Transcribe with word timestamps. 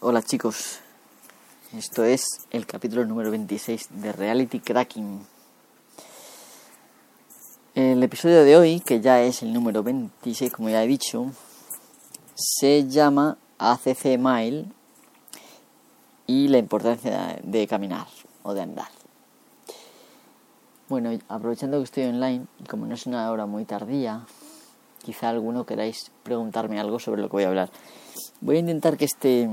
Hola 0.00 0.22
chicos, 0.22 0.80
esto 1.74 2.04
es 2.04 2.26
el 2.50 2.66
capítulo 2.66 3.06
número 3.06 3.30
26 3.30 3.88
de 4.02 4.12
Reality 4.12 4.60
Cracking. 4.60 5.26
El 7.74 8.02
episodio 8.02 8.44
de 8.44 8.58
hoy, 8.58 8.80
que 8.80 9.00
ya 9.00 9.22
es 9.22 9.42
el 9.42 9.54
número 9.54 9.82
26 9.82 10.52
como 10.52 10.68
ya 10.68 10.84
he 10.84 10.86
dicho, 10.86 11.32
se 12.34 12.86
llama 12.86 13.38
ACC 13.56 14.18
Mile 14.18 14.66
y 16.26 16.48
la 16.48 16.58
importancia 16.58 17.40
de 17.42 17.66
caminar 17.66 18.06
o 18.42 18.52
de 18.52 18.60
andar. 18.60 18.90
Bueno, 20.90 21.18
aprovechando 21.30 21.78
que 21.78 21.84
estoy 21.84 22.04
online, 22.04 22.44
y 22.60 22.64
como 22.64 22.84
no 22.84 22.94
es 22.94 23.06
una 23.06 23.30
hora 23.30 23.46
muy 23.46 23.64
tardía, 23.64 24.26
quizá 25.02 25.30
alguno 25.30 25.64
queráis 25.64 26.12
preguntarme 26.22 26.78
algo 26.78 26.98
sobre 26.98 27.22
lo 27.22 27.28
que 27.28 27.36
voy 27.36 27.44
a 27.44 27.48
hablar. 27.48 27.70
Voy 28.42 28.56
a 28.56 28.60
intentar 28.60 28.98
que 28.98 29.06
este, 29.06 29.48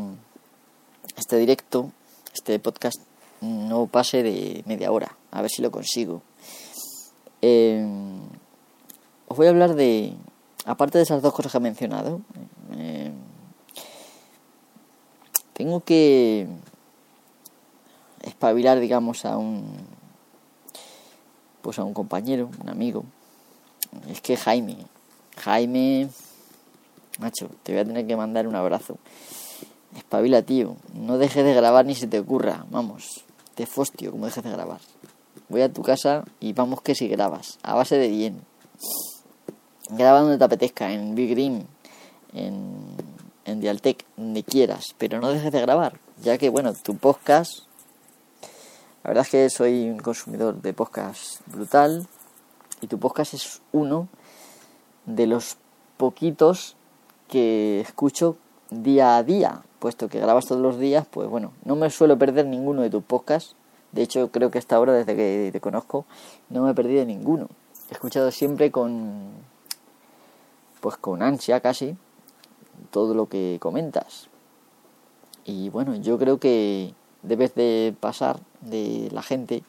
este 1.17 1.37
directo, 1.37 1.91
este 2.33 2.59
podcast, 2.59 2.99
no 3.41 3.87
pase 3.87 4.23
de 4.23 4.63
media 4.65 4.91
hora, 4.91 5.15
a 5.31 5.41
ver 5.41 5.51
si 5.51 5.61
lo 5.61 5.71
consigo. 5.71 6.21
Eh, 7.41 7.85
os 9.27 9.37
voy 9.37 9.47
a 9.47 9.49
hablar 9.49 9.75
de, 9.75 10.13
aparte 10.65 10.97
de 10.97 11.03
esas 11.03 11.21
dos 11.21 11.33
cosas 11.33 11.51
que 11.51 11.57
he 11.57 11.61
mencionado, 11.61 12.21
eh, 12.77 13.11
tengo 15.53 15.81
que 15.81 16.47
espabilar, 18.21 18.79
digamos, 18.79 19.25
a 19.25 19.37
un 19.37 19.93
pues 21.61 21.79
a 21.79 21.83
un 21.83 21.93
compañero, 21.93 22.49
un 22.61 22.69
amigo. 22.69 23.05
Es 24.09 24.19
que 24.21 24.35
Jaime, 24.35 24.77
Jaime, 25.37 26.09
macho, 27.19 27.49
te 27.63 27.71
voy 27.71 27.81
a 27.81 27.85
tener 27.85 28.05
que 28.05 28.17
mandar 28.17 28.47
un 28.47 28.55
abrazo. 28.55 28.97
Espabila, 29.95 30.41
tío. 30.41 30.75
No 30.93 31.17
dejes 31.17 31.43
de 31.43 31.53
grabar 31.53 31.85
ni 31.85 31.95
se 31.95 32.07
te 32.07 32.19
ocurra. 32.19 32.65
Vamos, 32.69 33.25
te 33.55 33.65
fostio 33.65 34.11
como 34.11 34.25
dejes 34.25 34.43
de 34.43 34.51
grabar. 34.51 34.79
Voy 35.49 35.61
a 35.61 35.71
tu 35.71 35.81
casa 35.81 36.25
y 36.39 36.53
vamos 36.53 36.81
que 36.81 36.95
si 36.95 37.07
grabas. 37.07 37.59
A 37.63 37.75
base 37.75 37.97
de 37.97 38.07
bien. 38.07 38.41
Graba 39.89 40.21
donde 40.21 40.37
te 40.37 40.43
apetezca, 40.43 40.91
en 40.91 41.13
Big 41.13 41.31
Green, 41.31 41.67
en, 42.33 42.95
en 43.45 43.59
Dialtec, 43.59 44.05
donde 44.17 44.43
quieras. 44.43 44.95
Pero 44.97 45.19
no 45.19 45.29
dejes 45.29 45.51
de 45.51 45.61
grabar. 45.61 45.99
Ya 46.21 46.37
que, 46.37 46.49
bueno, 46.49 46.73
tu 46.73 46.95
podcast 46.95 47.63
la 49.03 49.09
verdad 49.09 49.25
es 49.25 49.31
que 49.31 49.49
soy 49.49 49.89
un 49.89 49.99
consumidor 49.99 50.61
de 50.61 50.71
podcast 50.71 51.45
brutal 51.47 52.07
y 52.79 52.87
tu 52.87 52.99
podcast 52.99 53.33
es 53.33 53.61
uno 53.73 54.07
de 55.05 55.27
los 55.27 55.57
poquitos 55.97 56.77
que 57.27 57.81
escucho 57.81 58.37
día 58.69 59.17
a 59.17 59.23
día, 59.23 59.61
puesto 59.83 60.07
que 60.07 60.21
grabas 60.21 60.45
todos 60.45 60.61
los 60.61 60.79
días, 60.79 61.05
pues 61.11 61.27
bueno, 61.27 61.51
no 61.65 61.75
me 61.75 61.89
suelo 61.89 62.17
perder 62.17 62.45
ninguno 62.45 62.83
de 62.83 62.89
tus 62.89 63.03
podcasts. 63.03 63.53
De 63.91 64.01
hecho, 64.01 64.31
creo 64.31 64.49
que 64.49 64.57
hasta 64.57 64.77
ahora, 64.77 64.93
desde 64.93 65.13
que 65.13 65.49
te 65.51 65.59
conozco, 65.59 66.05
no 66.49 66.63
me 66.63 66.71
he 66.71 66.73
perdido 66.73 67.03
ninguno. 67.03 67.49
He 67.89 67.93
escuchado 67.93 68.31
siempre 68.31 68.71
con, 68.71 69.23
pues 70.79 70.95
con 70.95 71.21
ansia 71.21 71.59
casi, 71.59 71.97
todo 72.91 73.13
lo 73.13 73.27
que 73.27 73.57
comentas. 73.59 74.29
Y 75.43 75.67
bueno, 75.67 75.95
yo 75.95 76.17
creo 76.17 76.39
que 76.39 76.93
debes 77.21 77.53
de 77.53 77.93
pasar 77.99 78.39
de 78.61 79.09
la 79.11 79.21
gente 79.21 79.63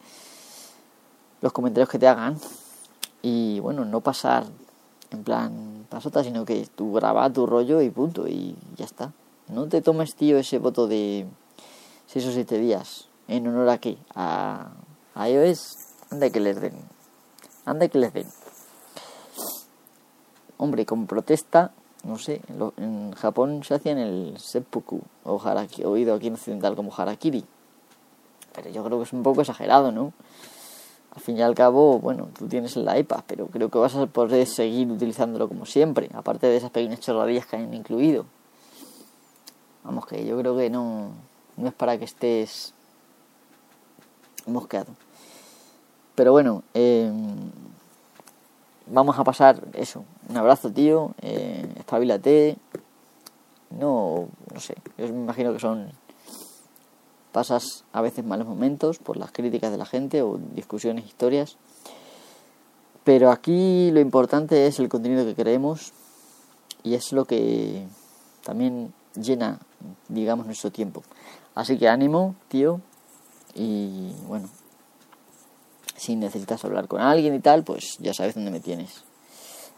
los 1.41 1.53
comentarios 1.53 1.89
que 1.89 1.99
te 1.99 2.07
hagan 2.07 2.39
y 3.21 3.59
bueno, 3.59 3.85
no 3.85 4.01
pasar 4.01 4.45
en 5.11 5.25
plan 5.25 5.87
pasota, 5.91 6.23
sino 6.23 6.45
que 6.45 6.69
tú 6.77 6.93
graba 6.93 7.29
tu 7.33 7.47
rollo 7.47 7.83
y 7.83 7.91
punto 7.91 8.29
y 8.29 8.55
ya 8.77 8.85
está. 8.85 9.13
No 9.49 9.69
te 9.69 9.83
tomes, 9.83 10.15
tío, 10.15 10.39
ese 10.39 10.59
voto 10.59 10.87
de 10.87 11.27
6 12.07 12.27
o 12.27 12.33
7 12.33 12.59
días. 12.59 13.09
¿En 13.29 13.47
honor 13.47 13.69
a 13.69 13.79
qué? 13.79 13.99
A, 14.15 14.73
a 15.15 15.29
iOS. 15.29 15.77
Anda 16.11 16.31
que 16.31 16.41
les 16.41 16.61
den. 16.61 16.75
Anda 17.67 17.89
que 17.89 17.99
les 17.99 18.13
den. 18.13 18.27
Hombre, 20.57 20.87
como 20.87 21.07
protesta, 21.07 21.73
no 22.05 22.19
sé, 22.19 22.41
en, 22.77 23.13
Japón 23.13 23.65
se 23.65 23.75
hacía 23.75 23.93
en 23.93 23.99
el 23.99 24.39
seppuku 24.39 25.01
o 25.25 25.41
harakiri, 25.43 25.85
oído 25.85 26.15
aquí 26.15 26.29
en 26.29 26.35
occidental 26.35 26.77
como 26.77 26.93
harakiri. 26.97 27.45
Pero 28.55 28.71
yo 28.71 28.85
creo 28.85 28.99
que 28.99 29.05
es 29.05 29.13
un 29.13 29.23
poco 29.23 29.41
exagerado, 29.41 29.91
¿no? 29.91 30.13
Al 31.15 31.21
fin 31.21 31.37
y 31.39 31.43
al 31.43 31.55
cabo, 31.55 31.99
bueno, 31.99 32.29
tú 32.37 32.47
tienes 32.49 32.77
el 32.77 32.89
iPad, 32.97 33.21
pero 33.27 33.47
creo 33.47 33.69
que 33.69 33.79
vas 33.79 33.95
a 33.95 34.07
poder 34.07 34.47
seguir 34.47 34.91
utilizándolo 34.91 35.49
como 35.49 35.65
siempre, 35.65 36.11
aparte 36.13 36.47
de 36.47 36.57
esas 36.57 36.71
pequeñas 36.71 37.01
chorradillas 37.01 37.47
que 37.47 37.57
han 37.57 37.73
incluido. 37.73 38.27
Vamos, 39.85 40.07
que 40.07 40.25
yo 40.25 40.39
creo 40.39 40.57
que 40.57 40.71
no, 40.71 41.11
no 41.57 41.69
es 41.69 41.75
para 41.75 41.99
que 41.99 42.05
estés 42.05 42.73
mosqueado. 44.47 44.95
Pero 46.15 46.33
bueno, 46.33 46.63
eh, 46.75 47.13
vamos 48.87 49.19
a 49.19 49.25
pasar 49.25 49.63
eso. 49.75 50.05
Un 50.29 50.37
abrazo, 50.37 50.71
tío. 50.71 51.15
Eh, 51.21 51.69
espabilate. 51.77 52.57
No, 53.71 54.29
no 54.53 54.61
sé. 54.61 54.75
Yo 54.97 55.07
me 55.09 55.21
imagino 55.21 55.53
que 55.53 55.59
son. 55.59 55.91
Pasas 57.33 57.85
a 57.93 58.01
veces 58.01 58.25
malos 58.25 58.47
momentos 58.47 58.99
por 58.99 59.17
las 59.17 59.33
críticas 59.33 59.73
de 59.73 59.79
la 59.79 59.87
gente 59.87 60.23
o 60.23 60.39
discusiones, 60.55 61.05
historias. 61.05 61.57
Pero 63.03 63.31
aquí 63.31 63.91
lo 63.91 64.01
importante 64.01 64.67
es 64.67 64.79
el 64.79 64.89
contenido 64.89 65.25
que 65.27 65.35
creemos 65.35 65.93
y 66.85 66.95
es 66.95 67.13
lo 67.13 67.25
que 67.25 67.87
también 68.45 68.95
llena, 69.15 69.59
digamos, 70.09 70.47
nuestro 70.47 70.71
tiempo. 70.71 71.03
Así 71.55 71.79
que 71.79 71.89
ánimo, 71.89 72.35
tío. 72.49 72.81
Y 73.55 74.13
bueno, 74.27 74.49
si 75.97 76.17
necesitas 76.17 76.65
hablar 76.65 76.89
con 76.89 77.01
alguien 77.01 77.35
y 77.35 77.41
tal, 77.41 77.65
pues 77.65 77.97
ya 77.99 78.13
sabes 78.15 78.35
dónde 78.35 78.51
me 78.51 78.61
tienes. 78.61 79.05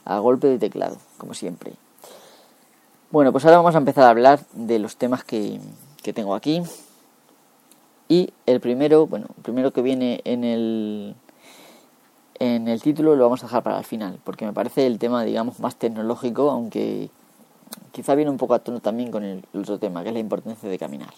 A 0.04 0.18
golpe 0.18 0.46
de 0.46 0.58
teclado, 0.58 0.98
como 1.18 1.34
siempre. 1.34 1.74
Bueno, 3.10 3.32
pues 3.32 3.44
ahora 3.44 3.58
vamos 3.58 3.74
a 3.74 3.78
empezar 3.78 4.04
a 4.04 4.10
hablar 4.10 4.40
de 4.52 4.78
los 4.78 4.96
temas 4.96 5.24
que, 5.24 5.60
que 6.02 6.12
tengo 6.12 6.34
aquí. 6.34 6.62
Y 8.08 8.32
el 8.46 8.60
primero, 8.60 9.06
bueno, 9.06 9.26
el 9.36 9.42
primero 9.42 9.72
que 9.72 9.82
viene 9.82 10.20
en 10.24 10.44
el, 10.44 11.16
en 12.38 12.68
el 12.68 12.80
título 12.82 13.16
lo 13.16 13.24
vamos 13.24 13.42
a 13.42 13.46
dejar 13.46 13.62
para 13.62 13.78
el 13.78 13.84
final, 13.84 14.18
porque 14.24 14.46
me 14.46 14.52
parece 14.52 14.86
el 14.86 14.98
tema, 14.98 15.24
digamos, 15.24 15.58
más 15.58 15.76
tecnológico, 15.76 16.50
aunque 16.50 17.10
quizá 17.92 18.14
viene 18.14 18.30
un 18.30 18.36
poco 18.36 18.54
a 18.54 18.58
tono 18.58 18.80
también 18.80 19.10
con 19.10 19.24
el 19.24 19.44
otro 19.54 19.78
tema, 19.78 20.02
que 20.02 20.10
es 20.10 20.14
la 20.14 20.20
importancia 20.20 20.68
de 20.68 20.78
caminar. 20.78 21.12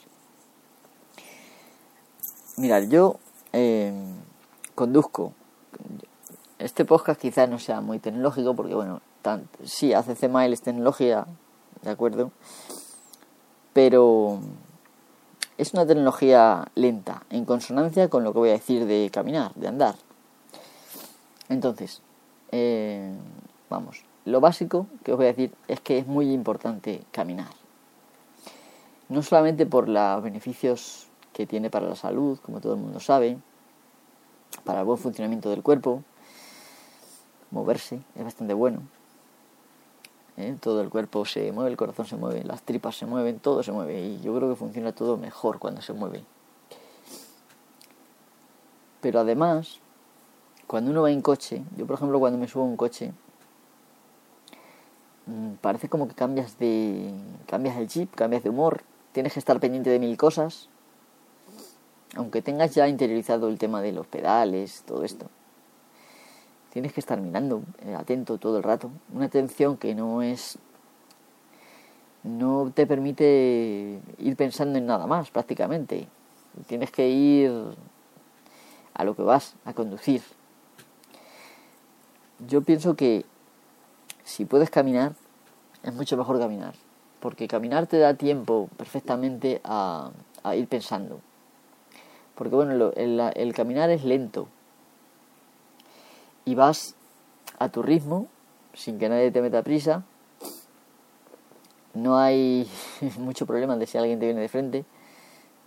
Mirad, 2.56 2.88
yo 2.88 3.18
eh, 3.52 3.92
conduzco. 4.74 5.32
Este 6.58 6.84
podcast 6.84 7.20
quizás 7.20 7.48
no 7.48 7.58
sea 7.58 7.80
muy 7.80 8.00
tecnológico 8.00 8.54
porque, 8.56 8.74
bueno, 8.74 9.00
tan, 9.22 9.48
sí, 9.64 9.92
hace 9.92 10.16
CMAIL 10.16 10.52
es 10.52 10.62
tecnología, 10.62 11.26
¿de 11.82 11.90
acuerdo? 11.90 12.32
Pero 13.72 14.40
es 15.56 15.72
una 15.72 15.86
tecnología 15.86 16.66
lenta, 16.74 17.22
en 17.30 17.44
consonancia 17.44 18.08
con 18.08 18.24
lo 18.24 18.32
que 18.32 18.38
voy 18.40 18.48
a 18.50 18.52
decir 18.52 18.86
de 18.86 19.08
caminar, 19.12 19.54
de 19.54 19.68
andar. 19.68 19.94
Entonces, 21.48 22.02
eh, 22.50 23.12
vamos, 23.70 24.02
lo 24.28 24.40
básico 24.40 24.86
que 25.04 25.12
os 25.12 25.16
voy 25.16 25.26
a 25.26 25.28
decir 25.28 25.52
es 25.68 25.80
que 25.80 25.98
es 25.98 26.06
muy 26.06 26.32
importante 26.32 27.02
caminar. 27.10 27.48
No 29.08 29.22
solamente 29.22 29.64
por 29.64 29.88
los 29.88 30.22
beneficios 30.22 31.08
que 31.32 31.46
tiene 31.46 31.70
para 31.70 31.88
la 31.88 31.96
salud, 31.96 32.38
como 32.40 32.60
todo 32.60 32.74
el 32.74 32.80
mundo 32.80 33.00
sabe, 33.00 33.38
para 34.64 34.80
el 34.80 34.86
buen 34.86 34.98
funcionamiento 34.98 35.50
del 35.50 35.62
cuerpo. 35.62 36.02
Moverse 37.50 38.00
es 38.16 38.24
bastante 38.24 38.52
bueno. 38.52 38.82
¿eh? 40.36 40.56
Todo 40.60 40.82
el 40.82 40.90
cuerpo 40.90 41.24
se 41.24 41.50
mueve, 41.52 41.70
el 41.70 41.76
corazón 41.76 42.06
se 42.06 42.16
mueve, 42.16 42.44
las 42.44 42.62
tripas 42.62 42.96
se 42.96 43.06
mueven, 43.06 43.38
todo 43.38 43.62
se 43.62 43.72
mueve. 43.72 44.00
Y 44.00 44.20
yo 44.20 44.34
creo 44.36 44.50
que 44.50 44.56
funciona 44.56 44.92
todo 44.92 45.16
mejor 45.16 45.58
cuando 45.58 45.80
se 45.80 45.94
mueve. 45.94 46.24
Pero 49.00 49.20
además, 49.20 49.80
cuando 50.66 50.90
uno 50.90 51.02
va 51.02 51.10
en 51.10 51.22
coche, 51.22 51.62
yo 51.76 51.86
por 51.86 51.96
ejemplo 51.96 52.18
cuando 52.18 52.38
me 52.38 52.46
subo 52.46 52.64
a 52.64 52.66
un 52.66 52.76
coche, 52.76 53.12
parece 55.60 55.88
como 55.88 56.08
que 56.08 56.14
cambias 56.14 56.58
de 56.58 57.12
cambias 57.46 57.76
el 57.76 57.88
chip, 57.88 58.14
cambias 58.14 58.42
de 58.42 58.50
humor, 58.50 58.82
tienes 59.12 59.32
que 59.32 59.38
estar 59.38 59.58
pendiente 59.60 59.90
de 59.90 59.98
mil 59.98 60.16
cosas 60.16 60.68
aunque 62.16 62.42
tengas 62.42 62.74
ya 62.74 62.88
interiorizado 62.88 63.48
el 63.48 63.58
tema 63.58 63.82
de 63.82 63.92
los 63.92 64.06
pedales, 64.06 64.82
todo 64.86 65.04
esto, 65.04 65.26
tienes 66.72 66.92
que 66.92 67.00
estar 67.00 67.20
mirando, 67.20 67.62
eh, 67.80 67.94
atento 67.94 68.38
todo 68.38 68.58
el 68.58 68.62
rato. 68.62 68.90
Una 69.12 69.26
atención 69.26 69.76
que 69.76 69.94
no 69.94 70.22
es. 70.22 70.58
no 72.24 72.72
te 72.74 72.86
permite 72.86 74.00
ir 74.18 74.36
pensando 74.36 74.78
en 74.78 74.86
nada 74.86 75.06
más, 75.06 75.30
prácticamente. 75.30 76.08
Tienes 76.66 76.90
que 76.90 77.08
ir 77.08 77.52
a 78.94 79.04
lo 79.04 79.14
que 79.14 79.22
vas 79.22 79.54
a 79.64 79.72
conducir. 79.74 80.22
Yo 82.46 82.62
pienso 82.62 82.96
que 82.96 83.24
si 84.28 84.44
puedes 84.44 84.68
caminar, 84.68 85.14
es 85.82 85.94
mucho 85.94 86.16
mejor 86.18 86.38
caminar. 86.38 86.74
porque 87.18 87.48
caminar 87.48 87.86
te 87.86 87.98
da 87.98 88.14
tiempo 88.14 88.68
perfectamente 88.76 89.60
a, 89.64 90.10
a 90.44 90.54
ir 90.54 90.68
pensando. 90.68 91.20
Porque 92.34 92.54
bueno, 92.54 92.92
el, 92.94 93.20
el 93.34 93.54
caminar 93.54 93.90
es 93.90 94.04
lento 94.04 94.48
y 96.44 96.54
vas 96.54 96.94
a 97.58 97.70
tu 97.70 97.82
ritmo, 97.82 98.28
sin 98.74 98.98
que 98.98 99.08
nadie 99.08 99.32
te 99.32 99.42
meta 99.42 99.62
prisa. 99.62 100.04
No 101.94 102.18
hay 102.18 102.70
mucho 103.18 103.46
problema 103.46 103.76
de 103.76 103.86
si 103.86 103.98
alguien 103.98 104.20
te 104.20 104.26
viene 104.26 104.42
de 104.42 104.48
frente, 104.48 104.84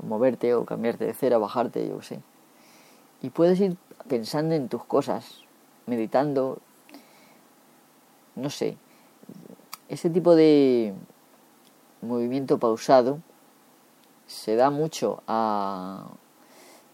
moverte 0.01 0.53
o 0.53 0.65
cambiarte 0.65 1.05
de 1.05 1.13
cera, 1.13 1.39
bajarte, 1.39 1.85
yo 1.87 1.97
qué 1.99 2.05
sé. 2.05 2.19
Y 3.23 3.31
puedes 3.31 3.59
ir 3.59 3.75
pensando 4.07 4.55
en 4.55 4.69
tus 4.69 4.85
cosas, 4.85 5.41
meditando, 5.87 6.59
no 8.35 8.49
sé. 8.49 8.77
Ese 9.89 10.09
tipo 10.09 10.35
de 10.35 10.93
movimiento 12.01 12.57
pausado 12.57 13.19
se 14.27 14.55
da 14.55 14.69
mucho 14.69 15.21
a, 15.27 16.07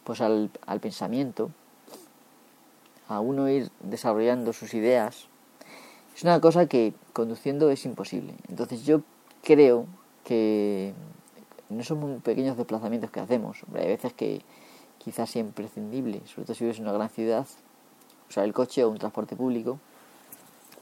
pues 0.03 0.21
al, 0.21 0.49
al 0.65 0.79
pensamiento, 0.79 1.51
a 3.07 3.19
uno 3.19 3.49
ir 3.49 3.69
desarrollando 3.81 4.53
sus 4.53 4.73
ideas. 4.73 5.27
Es 6.15 6.23
una 6.23 6.41
cosa 6.41 6.65
que 6.65 6.93
conduciendo 7.13 7.69
es 7.69 7.85
imposible. 7.85 8.33
Entonces 8.49 8.85
yo 8.85 9.01
creo 9.43 9.85
que 10.23 10.93
no 11.69 11.83
son 11.83 12.21
pequeños 12.21 12.57
desplazamientos 12.57 13.11
que 13.11 13.19
hacemos. 13.19 13.59
hay 13.73 13.87
veces 13.87 14.13
que 14.13 14.41
quizás 14.97 15.29
sea 15.29 15.41
imprescindible, 15.41 16.21
sobre 16.25 16.45
todo 16.45 16.55
si 16.55 16.63
vives 16.63 16.77
en 16.79 16.83
una 16.83 16.93
gran 16.93 17.09
ciudad, 17.09 17.45
usar 18.29 18.43
el 18.43 18.53
coche 18.53 18.83
o 18.83 18.89
un 18.89 18.97
transporte 18.97 19.35
público. 19.35 19.79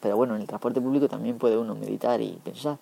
Pero 0.01 0.18
bueno, 0.18 0.36
en 0.36 0.42
el 0.42 0.47
transporte 0.47 0.81
público 0.81 1.07
también 1.07 1.38
puede 1.38 1.57
uno 1.57 1.75
meditar 1.75 2.21
y 2.21 2.33
pensar. 2.44 2.77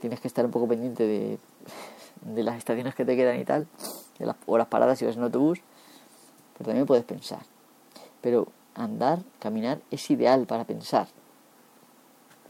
Tienes 0.00 0.20
que 0.20 0.28
estar 0.28 0.44
un 0.44 0.50
poco 0.50 0.66
pendiente 0.66 1.06
de, 1.06 2.42
las 2.42 2.56
estaciones 2.56 2.94
que 2.94 3.04
te 3.04 3.16
quedan 3.16 3.38
y 3.38 3.44
tal, 3.44 3.66
de 4.18 4.26
las, 4.26 4.36
o 4.46 4.56
las 4.56 4.68
paradas 4.68 4.98
si 4.98 5.04
vas 5.04 5.16
en 5.16 5.22
autobús, 5.22 5.60
pero 6.54 6.68
también 6.68 6.86
puedes 6.86 7.04
pensar. 7.04 7.40
Pero 8.20 8.48
andar, 8.74 9.20
caminar 9.38 9.80
es 9.90 10.10
ideal 10.10 10.46
para 10.46 10.64
pensar. 10.64 11.08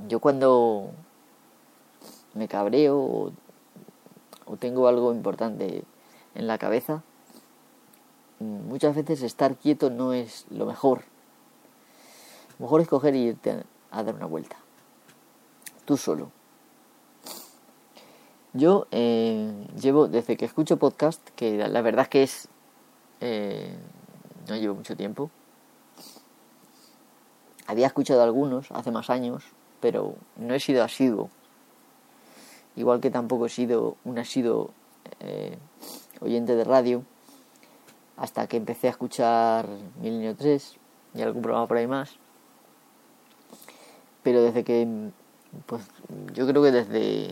Yo 0.08 0.20
cuando 0.20 0.90
me 2.34 2.46
cabreo 2.46 3.32
o 4.46 4.56
tengo 4.58 4.88
algo 4.88 5.12
importante 5.12 5.84
en 6.34 6.46
la 6.46 6.58
cabeza, 6.58 7.02
muchas 8.40 8.94
veces 8.94 9.22
estar 9.22 9.56
quieto 9.56 9.90
no 9.90 10.12
es 10.12 10.46
lo 10.50 10.66
mejor. 10.66 11.02
Mejor 12.60 12.82
es 12.82 12.88
coger 12.88 13.16
y 13.16 13.28
irte 13.28 13.64
a 13.90 14.02
dar 14.02 14.14
una 14.14 14.26
vuelta. 14.26 14.56
Tú 15.86 15.96
solo. 15.96 16.30
Yo 18.52 18.86
eh, 18.90 19.66
llevo, 19.80 20.08
desde 20.08 20.36
que 20.36 20.44
escucho 20.44 20.76
podcast, 20.76 21.26
que 21.30 21.56
la 21.56 21.80
verdad 21.80 22.02
es 22.02 22.08
que 22.10 22.22
es... 22.22 22.48
Eh, 23.22 23.74
no 24.46 24.56
llevo 24.56 24.74
mucho 24.74 24.94
tiempo. 24.94 25.30
Había 27.66 27.86
escuchado 27.86 28.22
algunos 28.22 28.70
hace 28.72 28.90
más 28.90 29.08
años, 29.08 29.42
pero 29.80 30.16
no 30.36 30.52
he 30.52 30.60
sido 30.60 30.84
asiduo. 30.84 31.30
Igual 32.76 33.00
que 33.00 33.10
tampoco 33.10 33.46
he 33.46 33.50
sido 33.50 33.96
un 34.04 34.18
asiduo 34.18 34.72
eh, 35.20 35.56
oyente 36.20 36.56
de 36.56 36.64
radio 36.64 37.04
hasta 38.18 38.46
que 38.48 38.58
empecé 38.58 38.88
a 38.88 38.90
escuchar 38.90 39.66
Milenio 40.02 40.36
3 40.36 40.76
y 41.14 41.22
algún 41.22 41.40
programa 41.40 41.66
por 41.66 41.78
ahí 41.78 41.86
más. 41.86 42.18
Pero 44.22 44.42
desde 44.42 44.64
que, 44.64 45.10
pues 45.66 45.82
yo 46.34 46.46
creo 46.46 46.62
que 46.62 46.70
desde, 46.70 47.30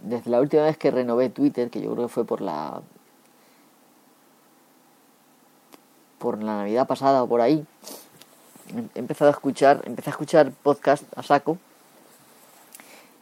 desde 0.00 0.30
la 0.30 0.40
última 0.40 0.64
vez 0.64 0.76
que 0.76 0.90
renové 0.90 1.30
Twitter, 1.30 1.70
que 1.70 1.80
yo 1.80 1.92
creo 1.92 2.06
que 2.06 2.12
fue 2.12 2.24
por 2.24 2.40
la, 2.40 2.82
por 6.18 6.42
la 6.42 6.58
Navidad 6.58 6.86
pasada 6.86 7.22
o 7.22 7.28
por 7.28 7.40
ahí, 7.40 7.66
he 8.94 8.98
empezado 8.98 9.30
a 9.30 9.34
escuchar, 9.34 9.82
empecé 9.84 10.10
a 10.10 10.12
escuchar 10.12 10.50
podcast 10.50 11.04
a 11.16 11.22
saco 11.22 11.58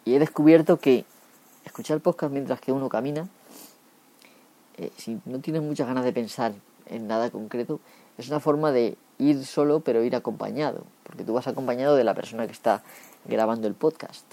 y 0.05 0.15
he 0.15 0.19
descubierto 0.19 0.79
que 0.79 1.05
escuchar 1.65 2.01
podcast 2.01 2.33
mientras 2.33 2.61
que 2.61 2.73
uno 2.73 2.89
camina 2.89 3.29
eh, 4.77 4.91
si 4.97 5.21
no 5.25 5.39
tienes 5.41 5.63
muchas 5.63 5.87
ganas 5.87 6.05
de 6.05 6.13
pensar 6.13 6.53
en 6.87 7.07
nada 7.07 7.31
concreto, 7.31 7.81
es 8.19 8.29
una 8.29 8.41
forma 8.41 8.73
de 8.73 8.97
ir 9.19 9.45
solo 9.45 9.81
pero 9.81 10.03
ir 10.03 10.17
acompañado, 10.17 10.85
porque 11.05 11.25
tú 11.25 11.35
vas 11.35 11.47
acompañado 11.47 11.97
de 11.97 12.05
la 12.05 12.15
persona 12.15 12.47
que 12.47 12.53
está 12.53 12.83
grabando 13.25 13.67
el 13.67 13.75
podcast. 13.75 14.25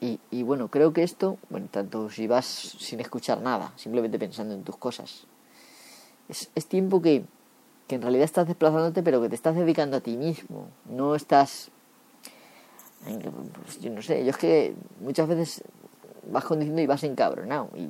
Y, 0.00 0.18
y 0.30 0.42
bueno, 0.42 0.68
creo 0.68 0.92
que 0.92 1.02
esto, 1.02 1.38
bueno, 1.48 1.68
tanto 1.70 2.10
si 2.10 2.26
vas 2.26 2.46
sin 2.46 3.00
escuchar 3.00 3.40
nada, 3.40 3.72
simplemente 3.76 4.18
pensando 4.18 4.54
en 4.54 4.64
tus 4.64 4.76
cosas, 4.76 5.24
es, 6.28 6.50
es 6.54 6.66
tiempo 6.66 7.00
que, 7.00 7.24
que 7.86 7.94
en 7.94 8.02
realidad 8.02 8.24
estás 8.24 8.48
desplazándote, 8.48 9.02
pero 9.02 9.22
que 9.22 9.28
te 9.28 9.36
estás 9.36 9.54
dedicando 9.54 9.96
a 9.96 10.00
ti 10.00 10.16
mismo, 10.16 10.68
no 10.86 11.14
estás 11.14 11.70
pues, 13.04 13.80
yo 13.80 13.90
no 13.90 14.02
sé, 14.02 14.24
yo 14.24 14.30
es 14.30 14.36
que 14.36 14.74
muchas 15.00 15.28
veces 15.28 15.64
vas 16.30 16.44
conduciendo 16.44 16.80
y 16.80 16.86
vas 16.86 17.02
encabronado 17.02 17.70
y 17.74 17.86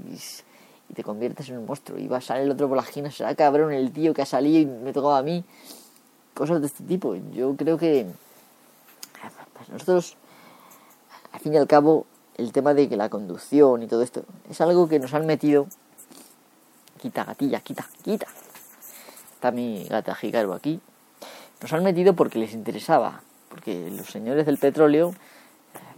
te 0.94 1.02
conviertes 1.02 1.48
en 1.48 1.58
un 1.58 1.66
monstruo. 1.66 1.98
Y 1.98 2.08
va 2.08 2.18
a 2.18 2.20
salir 2.20 2.44
el 2.44 2.50
otro 2.50 2.68
por 2.68 2.76
la 2.76 2.82
esquina, 2.82 3.10
será 3.10 3.34
cabrón 3.34 3.72
el 3.72 3.92
tío 3.92 4.14
que 4.14 4.22
ha 4.22 4.26
salido 4.26 4.58
y 4.58 4.66
me 4.66 4.92
tocaba 4.92 5.18
a 5.18 5.22
mí. 5.22 5.44
Cosas 6.34 6.60
de 6.60 6.66
este 6.66 6.84
tipo. 6.84 7.14
Yo 7.32 7.54
creo 7.56 7.78
que 7.78 8.06
pues 9.54 9.68
nosotros, 9.68 10.16
al 11.32 11.40
fin 11.40 11.54
y 11.54 11.56
al 11.56 11.66
cabo, 11.66 12.06
el 12.36 12.52
tema 12.52 12.74
de 12.74 12.88
que 12.88 12.96
la 12.96 13.08
conducción 13.08 13.82
y 13.82 13.86
todo 13.86 14.02
esto 14.02 14.24
es 14.50 14.60
algo 14.60 14.88
que 14.88 14.98
nos 14.98 15.14
han 15.14 15.26
metido. 15.26 15.66
Quita, 17.00 17.24
gatilla, 17.24 17.60
quita, 17.60 17.86
quita. 18.02 18.26
Está 19.34 19.50
mi 19.50 19.84
gata 19.84 20.14
Jicarbo 20.14 20.54
aquí. 20.54 20.80
Nos 21.60 21.72
han 21.72 21.82
metido 21.82 22.14
porque 22.14 22.38
les 22.38 22.54
interesaba. 22.54 23.22
Porque 23.48 23.90
los 23.90 24.06
señores 24.06 24.46
del 24.46 24.58
petróleo, 24.58 25.14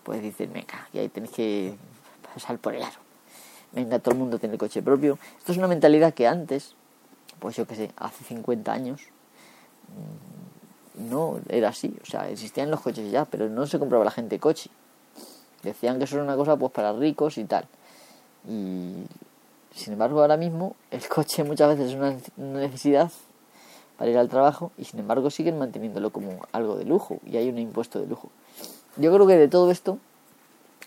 pues 0.02 0.20
dicen, 0.20 0.52
venga, 0.52 0.88
y 0.92 0.98
ahí 0.98 1.08
tenéis 1.08 1.32
que 1.32 1.74
pasar 2.34 2.58
por 2.58 2.74
el 2.74 2.82
aro 2.82 3.03
venga, 3.74 3.98
todo 3.98 4.12
el 4.12 4.18
mundo 4.18 4.38
tiene 4.38 4.56
coche 4.58 4.82
propio. 4.82 5.18
Esto 5.38 5.52
es 5.52 5.58
una 5.58 5.68
mentalidad 5.68 6.14
que 6.14 6.26
antes, 6.26 6.74
pues 7.38 7.56
yo 7.56 7.66
qué 7.66 7.74
sé, 7.74 7.90
hace 7.96 8.24
50 8.24 8.72
años, 8.72 9.02
mm, 9.88 11.10
no 11.10 11.40
era 11.48 11.68
así. 11.68 11.96
O 12.02 12.06
sea, 12.06 12.28
existían 12.30 12.70
los 12.70 12.80
coches 12.80 13.10
ya, 13.10 13.24
pero 13.24 13.48
no 13.48 13.66
se 13.66 13.78
compraba 13.78 14.04
la 14.04 14.10
gente 14.10 14.38
coche. 14.38 14.70
Decían 15.62 15.98
que 15.98 16.04
eso 16.04 16.16
era 16.16 16.24
una 16.24 16.36
cosa 16.36 16.56
pues 16.56 16.72
para 16.72 16.92
ricos 16.92 17.38
y 17.38 17.44
tal. 17.44 17.66
Y 18.48 19.04
sin 19.74 19.94
embargo, 19.94 20.20
ahora 20.20 20.36
mismo 20.36 20.76
el 20.90 21.06
coche 21.08 21.44
muchas 21.44 21.76
veces 21.76 21.92
es 21.92 21.96
una 21.96 22.16
necesidad 22.60 23.10
para 23.96 24.10
ir 24.10 24.18
al 24.18 24.28
trabajo 24.28 24.72
y 24.76 24.84
sin 24.84 25.00
embargo 25.00 25.30
siguen 25.30 25.58
manteniéndolo 25.58 26.10
como 26.10 26.46
algo 26.52 26.76
de 26.76 26.84
lujo 26.84 27.20
y 27.24 27.36
hay 27.36 27.48
un 27.48 27.58
impuesto 27.58 28.00
de 28.00 28.06
lujo. 28.06 28.30
Yo 28.96 29.12
creo 29.12 29.26
que 29.26 29.36
de 29.36 29.48
todo 29.48 29.70
esto 29.70 29.98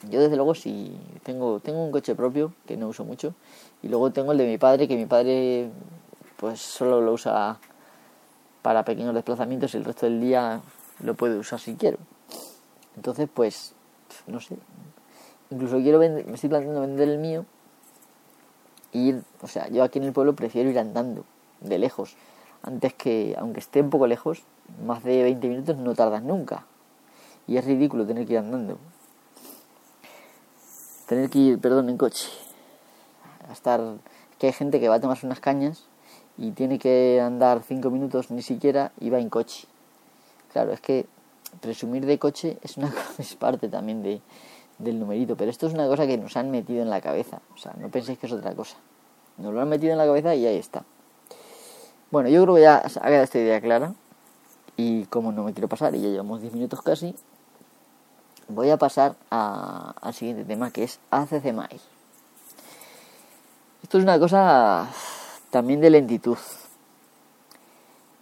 yo 0.10 0.22
desde 0.22 0.36
luego 0.36 0.54
sí 0.54 0.96
tengo, 1.24 1.60
tengo 1.60 1.84
un 1.84 1.92
coche 1.92 2.16
propio 2.16 2.54
que 2.66 2.77
no 2.77 2.88
uso 2.88 3.04
mucho 3.04 3.34
y 3.82 3.88
luego 3.88 4.12
tengo 4.12 4.32
el 4.32 4.38
de 4.38 4.46
mi 4.46 4.58
padre 4.58 4.88
que 4.88 4.96
mi 4.96 5.06
padre 5.06 5.70
pues 6.38 6.62
solo 6.62 7.01
lo 7.01 7.13
usa 7.13 7.60
para 8.62 8.84
pequeños 8.84 9.13
desplazamientos 9.13 9.74
y 9.74 9.77
el 9.77 9.86
resto 9.86 10.06
del 10.06 10.22
día 10.22 10.62
lo 11.01 11.16
puede 11.16 11.38
usar 11.38 11.60
si 11.60 11.75
quiero. 11.75 11.98
Entonces 12.96 13.27
pues 13.34 13.74
no 14.27 14.39
sé. 14.39 14.58
Incluso 15.50 15.77
quiero 15.77 16.00
vender, 16.00 16.25
me 16.25 16.34
estoy 16.34 16.50
planteando 16.50 16.82
vender 16.82 17.10
el 17.10 17.18
mío 17.18 17.46
y 18.92 19.10
ir, 19.10 19.24
o 19.42 19.48
sea, 19.48 19.68
yo 19.70 19.84
aquí 19.84 20.00
en 20.00 20.06
el 20.06 20.13
pueblo 20.13 20.36
prefiero 20.36 20.70
ir 20.70 20.77
andando 20.77 21.24
de 21.62 21.80
lejos 21.80 22.16
antes 22.63 22.94
que 22.94 23.36
aunque 23.38 23.60
esté 23.60 23.82
un 23.82 23.89
poco 23.89 24.08
lejos, 24.08 24.44
más 24.86 25.04
de 25.04 25.24
20 25.24 25.48
minutos 25.48 25.77
no 25.77 25.96
tardas 25.96 26.24
nunca. 26.24 26.66
Y 27.48 27.58
es 27.58 27.66
ridículo 27.66 28.06
tener 28.06 28.25
que 28.25 28.34
ir 28.34 28.39
andando 28.39 28.77
tener 31.07 31.29
que 31.29 31.39
ir, 31.39 31.59
perdón, 31.59 31.89
en 31.89 31.97
coche. 31.97 32.29
A 33.49 33.53
estar, 33.53 33.81
que 34.37 34.47
hay 34.47 34.53
gente 34.53 34.79
que 34.79 34.89
va 34.89 34.95
a 34.95 34.99
tomarse 34.99 35.25
unas 35.25 35.39
cañas 35.39 35.85
y 36.37 36.51
tiene 36.51 36.77
que 36.77 37.19
andar 37.19 37.63
cinco 37.63 37.89
minutos 37.89 38.29
ni 38.29 38.43
siquiera 38.43 38.91
y 38.99 39.09
va 39.09 39.19
en 39.19 39.29
coche. 39.29 39.67
Claro, 40.51 40.71
es 40.73 40.81
que 40.81 41.07
presumir 41.61 42.05
de 42.05 42.19
coche 42.19 42.57
es 42.61 42.77
una 42.77 42.93
es 43.17 43.35
parte 43.35 43.69
también 43.69 44.03
de, 44.03 44.21
del 44.77 44.99
numerito, 44.99 45.35
pero 45.35 45.49
esto 45.49 45.67
es 45.67 45.73
una 45.73 45.87
cosa 45.87 46.05
que 46.05 46.17
nos 46.17 46.37
han 46.37 46.51
metido 46.51 46.81
en 46.83 46.89
la 46.89 47.01
cabeza. 47.01 47.41
O 47.55 47.57
sea, 47.57 47.73
no 47.79 47.89
penséis 47.89 48.19
que 48.19 48.27
es 48.27 48.33
otra 48.33 48.53
cosa. 48.53 48.77
Nos 49.37 49.53
lo 49.53 49.61
han 49.61 49.69
metido 49.69 49.93
en 49.93 49.97
la 49.97 50.05
cabeza 50.05 50.35
y 50.35 50.45
ahí 50.45 50.57
está. 50.57 50.83
Bueno, 52.11 52.29
yo 52.29 52.43
creo 52.43 52.55
que 52.55 52.61
ya 52.61 52.77
ha 52.77 53.07
quedado 53.07 53.23
esta 53.23 53.39
idea 53.39 53.61
clara. 53.61 53.93
Y 54.75 55.05
como 55.05 55.31
no 55.31 55.43
me 55.43 55.53
quiero 55.53 55.67
pasar, 55.67 55.95
y 55.95 56.01
ya 56.01 56.09
llevamos 56.09 56.39
10 56.39 56.53
minutos 56.53 56.83
casi, 56.83 57.15
voy 58.50 58.70
a 58.70 58.77
pasar 58.77 59.16
al 59.30 60.13
siguiente 60.13 60.46
tema 60.46 60.72
que 60.72 60.84
es 60.84 61.00
ACC 61.12 61.54
Mail. 61.54 61.82
Esto 63.84 63.98
es 63.98 64.04
una 64.04 64.20
cosa 64.20 64.89
también 65.50 65.82
de 65.82 65.89
lentitud. 65.89 66.38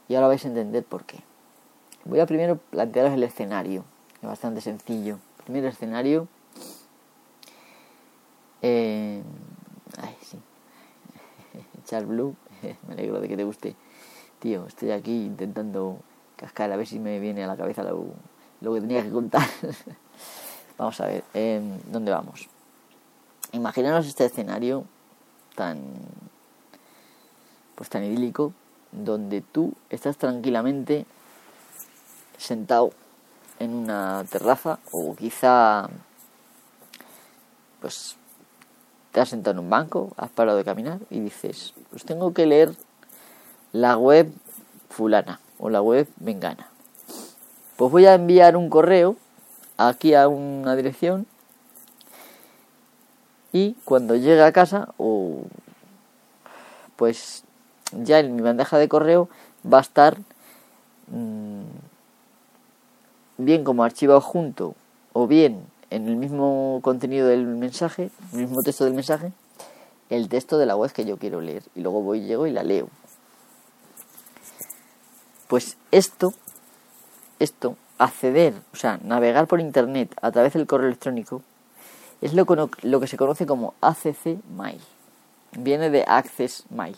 Y 0.08 0.15
ahora 0.15 0.27
vais 0.27 0.46
a 0.46 0.48
entender 0.48 0.84
por 0.84 1.05
qué. 1.05 1.24
Voy 2.03 2.20
a 2.20 2.25
primero 2.25 2.58
plantearos 2.58 3.13
el 3.13 3.24
escenario 3.24 3.84
es 4.25 4.29
bastante 4.29 4.62
sencillo. 4.62 5.20
Primer 5.44 5.65
escenario. 5.65 6.27
Eh, 8.62 9.22
ay, 9.98 10.15
sí. 10.22 10.39
Charles 11.86 12.10
Blue, 12.10 12.36
me 12.88 12.94
alegro 12.94 13.20
de 13.20 13.27
que 13.27 13.38
te 13.38 13.44
guste. 13.44 13.75
Tío, 14.39 14.65
estoy 14.67 14.91
aquí 14.91 15.25
intentando 15.25 16.00
cascar 16.36 16.72
a 16.72 16.75
ver 16.75 16.88
si 16.88 17.00
me 17.00 17.20
viene 17.20 17.44
a 17.44 17.48
la 17.48 17.55
cabeza 17.55 17.84
lo 17.84 18.74
que 18.74 18.82
tenía 18.82 19.03
que 19.03 19.12
contar. 19.12 19.48
vamos 20.77 21.00
a 21.01 21.08
ver, 21.08 21.24
eh, 21.34 21.62
¿dónde 21.91 22.12
vamos? 22.12 22.48
Imaginaros 23.51 24.08
este 24.08 24.25
escenario 24.25 24.86
tan 25.55 25.79
pues 27.75 27.89
tan 27.89 28.03
idílico 28.03 28.53
donde 28.91 29.41
tú 29.41 29.74
estás 29.89 30.17
tranquilamente 30.17 31.05
sentado 32.38 32.91
en 33.60 33.74
una 33.74 34.25
terraza 34.29 34.79
o 34.91 35.15
quizá 35.15 35.89
pues 37.82 38.15
te 39.12 39.22
has 39.22 39.29
sentado 39.29 39.53
en 39.53 39.60
un 39.60 39.70
banco, 39.70 40.12
has 40.17 40.29
parado 40.29 40.58
de 40.58 40.65
caminar 40.65 41.00
y 41.10 41.20
dices, 41.20 41.74
pues 41.89 42.03
tengo 42.03 42.34
que 42.34 42.46
leer 42.46 42.75
la 43.72 43.98
web 43.98 44.32
fulana 44.89 45.39
o 45.60 45.70
la 45.70 45.82
web 45.82 46.08
vengana. 46.17 46.67
Pues 47.77 47.91
voy 47.91 48.05
a 48.05 48.15
enviar 48.15 48.58
un 48.58 48.70
correo 48.70 49.15
aquí 49.77 50.13
a 50.13 50.27
una 50.27 50.75
dirección 50.75 51.25
y 53.51 53.75
cuando 53.86 54.15
llegue 54.15 54.44
a 54.44 54.51
casa 54.51 54.94
o 54.98 55.44
pues 56.96 57.44
ya 57.91 58.20
en 58.20 58.36
mi 58.36 58.41
bandeja 58.41 58.77
de 58.77 58.89
correo 58.89 59.29
va 59.72 59.79
a 59.79 59.82
estar 59.82 60.17
mmm, 61.08 61.63
bien 63.38 63.63
como 63.63 63.84
archivo 63.84 64.15
adjunto 64.15 64.75
o 65.13 65.27
bien 65.27 65.65
en 65.89 66.08
el 66.08 66.15
mismo 66.15 66.79
contenido 66.82 67.27
del 67.27 67.46
mensaje, 67.46 68.10
el 68.34 68.39
mismo 68.39 68.62
texto 68.63 68.86
del 68.86 68.94
mensaje, 68.94 69.32
el 70.10 70.29
texto 70.29 70.58
de 70.58 70.65
la 70.65 70.75
web 70.75 70.91
que 70.91 71.05
yo 71.05 71.17
quiero 71.17 71.41
leer. 71.41 71.63
Y 71.75 71.82
luego 71.82 72.01
voy, 72.01 72.22
llego 72.22 72.48
y 72.48 72.51
la 72.51 72.63
leo. 72.63 72.89
Pues 75.48 75.77
esto, 75.91 76.34
esto, 77.39 77.77
acceder, 77.97 78.53
o 78.73 78.75
sea, 78.75 78.99
navegar 79.03 79.47
por 79.47 79.59
internet 79.59 80.15
a 80.21 80.31
través 80.31 80.53
del 80.53 80.67
correo 80.67 80.87
electrónico, 80.87 81.41
es 82.21 82.33
lo, 82.33 82.45
que 82.99 83.07
se 83.07 83.17
conoce 83.17 83.45
como 83.45 83.73
ACC 83.81 84.37
Mail. 84.55 84.81
Viene 85.57 85.89
de 85.89 86.03
Access 86.07 86.65
Mail. 86.69 86.95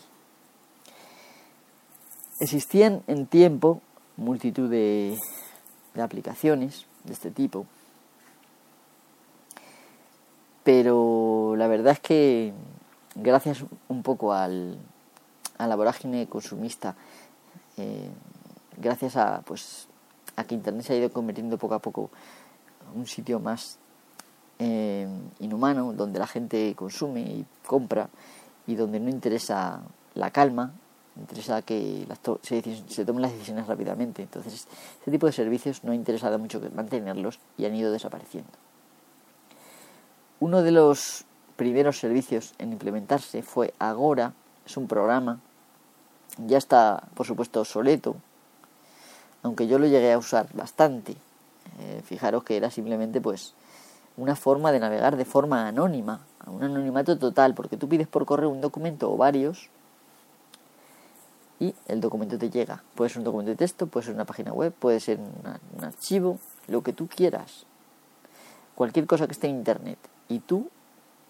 Existían 2.40 3.02
en 3.06 3.26
tiempo 3.26 3.82
multitud 4.16 4.70
de 4.70 5.18
de 5.98 6.04
aplicaciones 6.04 6.86
de 7.04 7.12
este 7.12 7.30
tipo. 7.30 7.66
Pero 10.62 11.54
la 11.56 11.66
verdad 11.66 11.92
es 11.94 12.00
que 12.00 12.52
gracias 13.16 13.64
un 13.88 14.02
poco 14.02 14.32
al, 14.32 14.78
a 15.58 15.66
la 15.66 15.76
vorágine 15.76 16.28
consumista, 16.28 16.94
eh, 17.76 18.08
gracias 18.76 19.16
a 19.16 19.42
pues 19.44 19.87
a 20.38 20.44
que 20.44 20.54
Internet 20.54 20.86
se 20.86 20.92
ha 20.92 20.96
ido 20.96 21.10
convirtiendo 21.10 21.58
poco 21.58 21.74
a 21.74 21.80
poco 21.80 22.10
un 22.94 23.06
sitio 23.06 23.40
más 23.40 23.78
eh, 24.60 25.08
inhumano, 25.40 25.92
donde 25.92 26.18
la 26.18 26.26
gente 26.26 26.74
consume 26.76 27.20
y 27.20 27.46
compra 27.66 28.08
y 28.66 28.76
donde 28.76 29.00
no 29.00 29.10
interesa 29.10 29.82
la 30.14 30.30
calma, 30.30 30.72
interesa 31.16 31.62
que 31.62 32.06
se, 32.42 33.04
tomen 33.04 33.22
las 33.22 33.32
decisiones 33.32 33.66
rápidamente. 33.66 34.22
Entonces, 34.22 34.68
este 34.98 35.10
tipo 35.10 35.26
de 35.26 35.32
servicios 35.32 35.82
no 35.82 35.90
ha 35.90 35.96
interesado 35.96 36.38
mucho 36.38 36.60
mantenerlos 36.72 37.40
y 37.56 37.66
han 37.66 37.74
ido 37.74 37.90
desapareciendo. 37.90 38.50
Uno 40.38 40.62
de 40.62 40.70
los 40.70 41.24
primeros 41.56 41.98
servicios 41.98 42.54
en 42.58 42.72
implementarse 42.72 43.42
fue 43.42 43.74
Agora, 43.80 44.34
es 44.64 44.76
un 44.76 44.86
programa, 44.86 45.40
ya 46.46 46.58
está 46.58 47.08
por 47.14 47.26
supuesto 47.26 47.60
obsoleto, 47.60 48.16
aunque 49.48 49.66
yo 49.66 49.78
lo 49.78 49.86
llegué 49.86 50.12
a 50.12 50.18
usar 50.18 50.46
bastante. 50.52 51.16
Eh, 51.80 52.02
fijaros 52.04 52.44
que 52.44 52.56
era 52.56 52.70
simplemente 52.70 53.20
pues 53.20 53.54
una 54.16 54.36
forma 54.36 54.72
de 54.72 54.78
navegar 54.78 55.16
de 55.16 55.24
forma 55.24 55.66
anónima, 55.66 56.20
un 56.46 56.62
anonimato 56.62 57.18
total, 57.18 57.54
porque 57.54 57.76
tú 57.76 57.88
pides 57.88 58.06
por 58.06 58.26
correo 58.26 58.50
un 58.50 58.60
documento 58.60 59.10
o 59.10 59.16
varios 59.16 59.70
y 61.60 61.74
el 61.86 62.00
documento 62.00 62.36
te 62.36 62.50
llega. 62.50 62.82
Puede 62.94 63.08
ser 63.08 63.18
un 63.18 63.24
documento 63.24 63.50
de 63.50 63.56
texto, 63.56 63.86
puede 63.86 64.06
ser 64.06 64.14
una 64.14 64.26
página 64.26 64.52
web, 64.52 64.72
puede 64.72 65.00
ser 65.00 65.18
un 65.18 65.84
archivo, 65.84 66.38
lo 66.66 66.82
que 66.82 66.92
tú 66.92 67.08
quieras. 67.08 67.64
Cualquier 68.74 69.06
cosa 69.06 69.26
que 69.26 69.32
esté 69.32 69.48
en 69.48 69.56
internet. 69.56 69.98
Y 70.28 70.40
tú, 70.40 70.68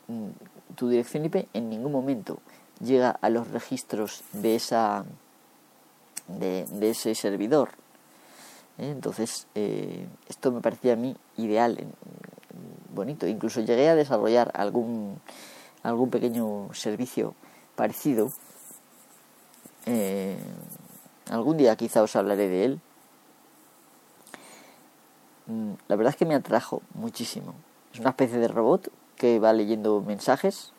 mm, 0.09 0.75
tu 0.75 0.89
dirección 0.89 1.25
IP 1.25 1.49
en 1.55 1.71
ningún 1.71 1.93
momento 1.93 2.41
llega 2.81 3.11
a 3.11 3.31
los 3.31 3.49
registros 3.49 4.23
de 4.33 4.57
esa 4.57 5.05
de, 6.29 6.67
ese 6.83 7.15
servidor. 7.15 7.71
¿Eh? 8.79 8.91
Entonces, 8.91 9.47
eh, 9.55 10.07
esto 10.29 10.53
me 10.53 10.61
parecía 10.61 10.95
a 10.95 10.97
mí 10.97 11.17
ideal, 11.37 11.79
bonito. 12.95 13.27
Incluso 13.27 13.61
llegué 13.61 13.89
a 13.89 13.95
desarrollar 13.95 14.51
algún, 14.55 15.21
algún 15.83 16.11
pequeño 16.11 16.69
servicio 16.73 17.35
parecido 17.77 18.33
eh, 19.91 20.37
algún 21.31 21.57
día 21.57 21.75
quizá 21.77 22.03
os 22.03 22.15
hablaré 22.15 22.47
de 22.49 22.65
él. 22.67 22.81
Mm, 25.47 25.73
la 25.89 25.97
verdad 25.97 26.13
es 26.13 26.19
que 26.19 26.27
me 26.27 26.35
atrajo 26.35 26.83
muchísimo. 26.93 27.55
Es 27.95 28.01
una 28.01 28.11
especie 28.11 28.39
de 28.39 28.49
robot 28.49 28.91
que 29.17 29.39
va 29.39 29.55
leyendo 29.55 30.03
mensajes 30.03 30.73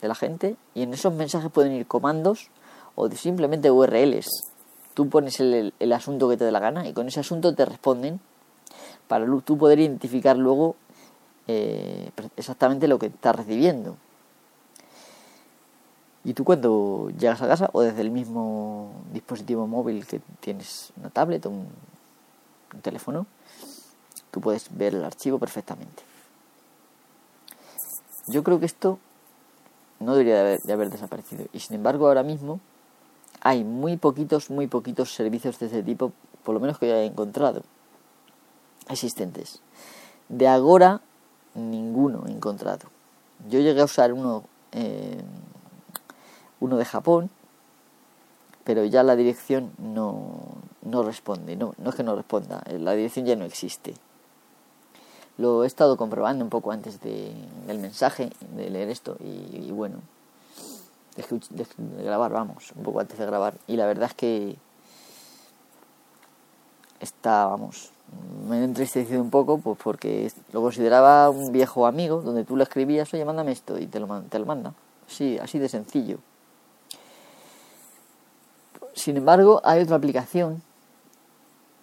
de 0.00 0.08
la 0.08 0.16
gente 0.16 0.56
y 0.74 0.82
en 0.82 0.92
esos 0.92 1.12
mensajes 1.12 1.52
pueden 1.52 1.72
ir 1.72 1.86
comandos 1.86 2.50
o 2.96 3.08
simplemente 3.10 3.70
URLs. 3.70 4.47
Tú 4.98 5.08
pones 5.08 5.38
el, 5.38 5.92
asunto 5.92 6.28
que 6.28 6.36
te 6.36 6.44
dé 6.44 6.50
la 6.50 6.58
gana 6.58 6.88
y 6.88 6.92
con 6.92 7.06
ese 7.06 7.20
asunto 7.20 7.54
te 7.54 7.64
responden 7.64 8.18
para 9.06 9.24
tú 9.42 9.56
poder 9.56 9.78
identificar 9.78 10.36
luego 10.36 10.74
eh, 11.46 12.10
exactamente 12.36 12.88
lo 12.88 12.98
que 12.98 13.06
estás 13.06 13.36
recibiendo. 13.36 13.94
Y 16.24 16.34
tú 16.34 16.42
cuando 16.42 17.12
llegas 17.16 17.40
a 17.42 17.46
casa 17.46 17.70
o 17.74 17.82
desde 17.82 18.00
el 18.00 18.10
mismo 18.10 18.90
dispositivo 19.12 19.68
móvil 19.68 20.04
que 20.04 20.20
tienes 20.40 20.92
una 20.96 21.10
tablet 21.10 21.46
o 21.46 21.50
un, 21.50 21.68
teléfono, 22.82 23.28
tú 24.32 24.40
puedes 24.40 24.76
ver 24.76 24.96
el 24.96 25.04
archivo 25.04 25.38
perfectamente. 25.38 26.02
Yo 28.26 28.42
creo 28.42 28.58
que 28.58 28.66
esto 28.66 28.98
no 30.00 30.16
debería 30.16 30.58
de 30.58 30.72
haber, 30.72 30.90
desaparecido. 30.90 31.46
Y 31.52 31.60
sin 31.60 31.76
embargo 31.76 32.08
ahora 32.08 32.24
mismo 32.24 32.58
hay 33.40 33.64
muy 33.64 33.96
poquitos, 33.96 34.50
muy 34.50 34.66
poquitos 34.66 35.14
servicios 35.14 35.58
de 35.58 35.66
este 35.66 35.82
tipo, 35.82 36.12
por 36.44 36.54
lo 36.54 36.60
menos 36.60 36.78
que 36.78 36.88
yo 36.88 36.94
haya 36.94 37.04
encontrado, 37.04 37.62
existentes. 38.88 39.60
De 40.28 40.48
ahora, 40.48 41.00
ninguno 41.54 42.24
he 42.26 42.32
encontrado. 42.32 42.88
Yo 43.48 43.60
llegué 43.60 43.80
a 43.80 43.84
usar 43.84 44.12
uno 44.12 44.44
eh, 44.72 45.22
uno 46.60 46.76
de 46.76 46.84
Japón, 46.84 47.30
pero 48.64 48.84
ya 48.84 49.02
la 49.02 49.16
dirección 49.16 49.72
no, 49.78 50.40
no 50.82 51.02
responde, 51.02 51.56
no, 51.56 51.74
es 51.84 51.94
que 51.94 52.02
no 52.02 52.14
responda, 52.14 52.62
eh, 52.66 52.78
la 52.78 52.92
dirección 52.92 53.26
ya 53.26 53.36
no 53.36 53.44
existe. 53.44 53.94
Lo 55.36 55.62
he 55.62 55.66
estado 55.66 55.96
comprobando 55.96 56.44
un 56.44 56.50
poco 56.50 56.72
antes 56.72 57.00
de, 57.00 57.32
del 57.66 57.78
mensaje, 57.78 58.30
de 58.56 58.70
leer 58.70 58.90
esto, 58.90 59.16
y, 59.20 59.70
bueno, 59.70 59.98
de, 61.26 62.04
grabar, 62.04 62.32
vamos, 62.32 62.72
un 62.76 62.82
poco 62.82 63.00
antes 63.00 63.18
de 63.18 63.26
grabar, 63.26 63.54
y 63.66 63.76
la 63.76 63.86
verdad 63.86 64.10
es 64.10 64.14
que 64.14 64.56
está, 67.00 67.46
vamos, 67.46 67.90
me 68.48 68.60
he 68.60 68.64
entristecido 68.64 69.20
un 69.20 69.30
poco 69.30 69.58
pues 69.58 69.78
porque 69.82 70.30
lo 70.52 70.62
consideraba 70.62 71.30
un 71.30 71.52
viejo 71.52 71.86
amigo 71.86 72.22
donde 72.22 72.44
tú 72.44 72.56
le 72.56 72.64
escribías, 72.64 73.12
oye, 73.12 73.24
mándame 73.24 73.52
esto 73.52 73.78
y 73.78 73.86
te 73.86 74.00
lo, 74.00 74.22
te 74.22 74.38
lo 74.38 74.46
manda. 74.46 74.74
Sí, 75.06 75.38
así 75.38 75.58
de 75.58 75.68
sencillo. 75.68 76.18
Sin 78.94 79.16
embargo, 79.16 79.60
hay 79.64 79.82
otra 79.82 79.96
aplicación 79.96 80.62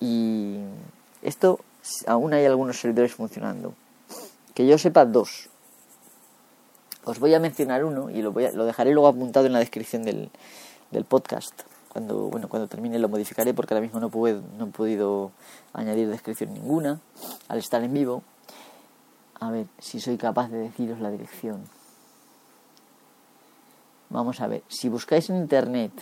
Y 0.00 0.58
esto 1.22 1.60
aún 2.06 2.34
hay 2.34 2.44
algunos 2.44 2.78
servidores 2.78 3.14
funcionando. 3.14 3.72
Que 4.52 4.66
yo 4.66 4.76
sepa 4.76 5.06
dos. 5.06 5.48
Os 7.04 7.18
voy 7.20 7.32
a 7.32 7.40
mencionar 7.40 7.86
uno 7.86 8.10
y 8.10 8.20
lo, 8.20 8.32
voy 8.32 8.52
lo 8.52 8.66
dejaré 8.66 8.92
luego 8.92 9.08
apuntado 9.08 9.46
en 9.46 9.54
la 9.54 9.60
descripción 9.60 10.02
del 10.02 11.04
podcast. 11.08 11.62
Cuando, 11.92 12.30
bueno, 12.30 12.48
cuando 12.48 12.68
termine 12.68 12.98
lo 12.98 13.10
modificaré 13.10 13.52
porque 13.52 13.74
ahora 13.74 13.84
mismo 13.84 14.00
no, 14.00 14.08
puedo, 14.08 14.40
no 14.56 14.64
he 14.64 14.70
podido 14.70 15.30
añadir 15.74 16.08
descripción 16.08 16.54
ninguna 16.54 17.02
al 17.48 17.58
estar 17.58 17.84
en 17.84 17.92
vivo. 17.92 18.22
A 19.38 19.50
ver 19.50 19.66
si 19.78 20.00
soy 20.00 20.16
capaz 20.16 20.48
de 20.48 20.56
deciros 20.56 21.00
la 21.00 21.10
dirección. 21.10 21.64
Vamos 24.08 24.40
a 24.40 24.46
ver, 24.46 24.62
si 24.68 24.88
buscáis 24.88 25.28
en 25.28 25.36
internet 25.36 25.92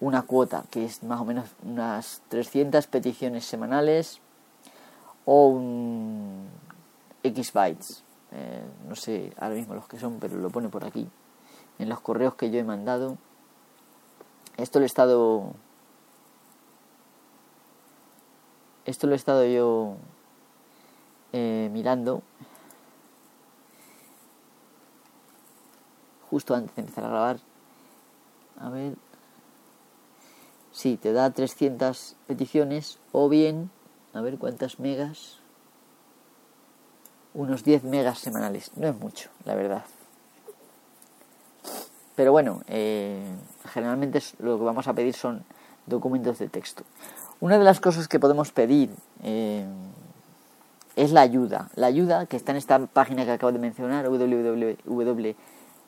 una 0.00 0.22
cuota, 0.22 0.64
que 0.70 0.84
es 0.84 1.02
más 1.02 1.20
o 1.20 1.24
menos 1.24 1.48
unas 1.64 2.22
300 2.28 2.86
peticiones 2.86 3.44
semanales 3.44 4.20
o 5.24 5.48
un 5.48 6.46
X 7.22 7.52
bytes. 7.52 8.02
Eh, 8.32 8.62
no 8.88 8.94
sé 8.94 9.32
ahora 9.38 9.54
mismo 9.54 9.74
los 9.74 9.88
que 9.88 9.98
son, 9.98 10.18
pero 10.20 10.36
lo 10.36 10.50
pone 10.50 10.68
por 10.68 10.84
aquí. 10.84 11.08
En 11.78 11.88
los 11.88 12.00
correos 12.00 12.34
que 12.34 12.50
yo 12.50 12.58
he 12.58 12.64
mandado. 12.64 13.16
Esto 14.56 14.78
lo 14.78 14.84
he 14.84 14.86
estado. 14.86 15.52
Esto 18.84 19.06
lo 19.06 19.14
he 19.14 19.16
estado 19.16 19.44
yo 19.44 19.96
eh, 21.32 21.68
mirando 21.72 22.22
justo 26.30 26.54
antes 26.54 26.74
de 26.76 26.82
empezar 26.82 27.04
a 27.04 27.08
grabar. 27.08 27.38
A 28.58 28.70
ver. 28.70 28.96
Sí, 30.72 30.96
te 30.96 31.12
da 31.12 31.30
300 31.30 32.16
peticiones 32.26 32.98
o 33.12 33.28
bien, 33.28 33.70
a 34.12 34.20
ver 34.20 34.38
cuántas 34.38 34.78
megas. 34.78 35.38
Unos 37.32 37.64
10 37.64 37.84
megas 37.84 38.18
semanales. 38.18 38.70
No 38.76 38.86
es 38.86 38.96
mucho, 38.98 39.30
la 39.44 39.54
verdad. 39.54 39.84
Pero 42.16 42.32
bueno, 42.32 42.62
eh, 42.68 43.22
generalmente 43.72 44.20
lo 44.40 44.58
que 44.58 44.64
vamos 44.64 44.88
a 44.88 44.94
pedir 44.94 45.14
son 45.14 45.44
documentos 45.86 46.38
de 46.38 46.48
texto. 46.48 46.82
Una 47.40 47.58
de 47.58 47.64
las 47.64 47.78
cosas 47.78 48.08
que 48.08 48.18
podemos 48.18 48.50
pedir 48.50 48.90
eh, 49.22 49.66
es 50.96 51.12
la 51.12 51.20
ayuda. 51.20 51.68
La 51.76 51.86
ayuda 51.86 52.26
que 52.26 52.36
está 52.36 52.52
en 52.52 52.58
esta 52.58 52.78
página 52.86 53.24
que 53.24 53.32
acabo 53.32 53.52
de 53.52 53.58
mencionar, 53.58 54.08
www 54.08 55.36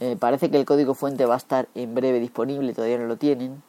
Eh, 0.00 0.16
parece 0.18 0.50
que 0.50 0.58
el 0.58 0.66
código 0.66 0.94
fuente 0.94 1.24
va 1.24 1.34
a 1.34 1.38
estar 1.38 1.68
en 1.74 1.94
breve 1.94 2.20
disponible, 2.20 2.74
todavía 2.74 2.98
no 2.98 3.06
lo 3.06 3.16
tienen. 3.16 3.62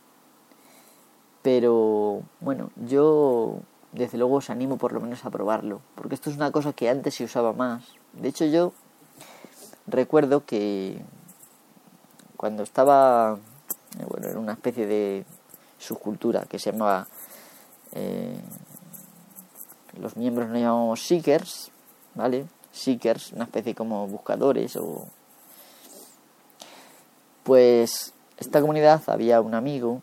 Pero 1.41 2.23
bueno, 2.41 2.71
yo 2.87 3.59
desde 3.91 4.17
luego 4.17 4.35
os 4.35 4.49
animo 4.49 4.77
por 4.77 4.91
lo 4.91 4.99
menos 4.99 5.23
a 5.25 5.29
probarlo, 5.29 5.79
porque 5.93 6.15
esto 6.15 6.29
es 6.29 6.35
una 6.35 6.51
cosa 6.51 6.73
que 6.73 6.89
antes 6.89 7.15
se 7.15 7.23
usaba 7.23 7.53
más. 7.53 7.83
De 8.13 8.27
hecho 8.27 8.45
yo 8.45 8.73
recuerdo 9.87 10.43
que 10.45 11.01
cuando 12.35 12.63
estaba, 12.63 13.37
eh, 13.99 14.05
bueno, 14.09 14.27
en 14.27 14.37
una 14.37 14.53
especie 14.53 14.87
de 14.87 15.25
subcultura 15.77 16.45
que 16.45 16.59
se 16.59 16.71
llamaba, 16.71 17.07
eh, 17.93 18.37
los 19.99 20.17
miembros 20.17 20.49
nos 20.49 20.59
llamamos 20.59 21.01
seekers, 21.01 21.71
¿vale? 22.15 22.45
Seekers, 22.71 23.31
una 23.33 23.45
especie 23.45 23.75
como 23.75 24.07
buscadores 24.07 24.75
o... 24.75 25.07
Pues 27.43 28.13
esta 28.37 28.59
comunidad 28.59 29.01
había 29.07 29.39
un 29.39 29.53
amigo 29.53 30.01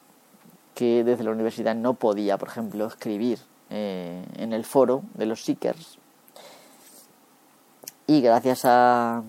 que 0.74 1.04
desde 1.04 1.24
la 1.24 1.32
universidad 1.32 1.74
no 1.74 1.94
podía, 1.94 2.38
por 2.38 2.48
ejemplo, 2.48 2.86
escribir 2.86 3.40
eh, 3.70 4.24
en 4.36 4.52
el 4.52 4.64
foro 4.64 5.02
de 5.14 5.26
los 5.26 5.44
Seekers. 5.44 5.98
Y 8.06 8.20
gracias 8.20 8.64
a, 8.64 9.22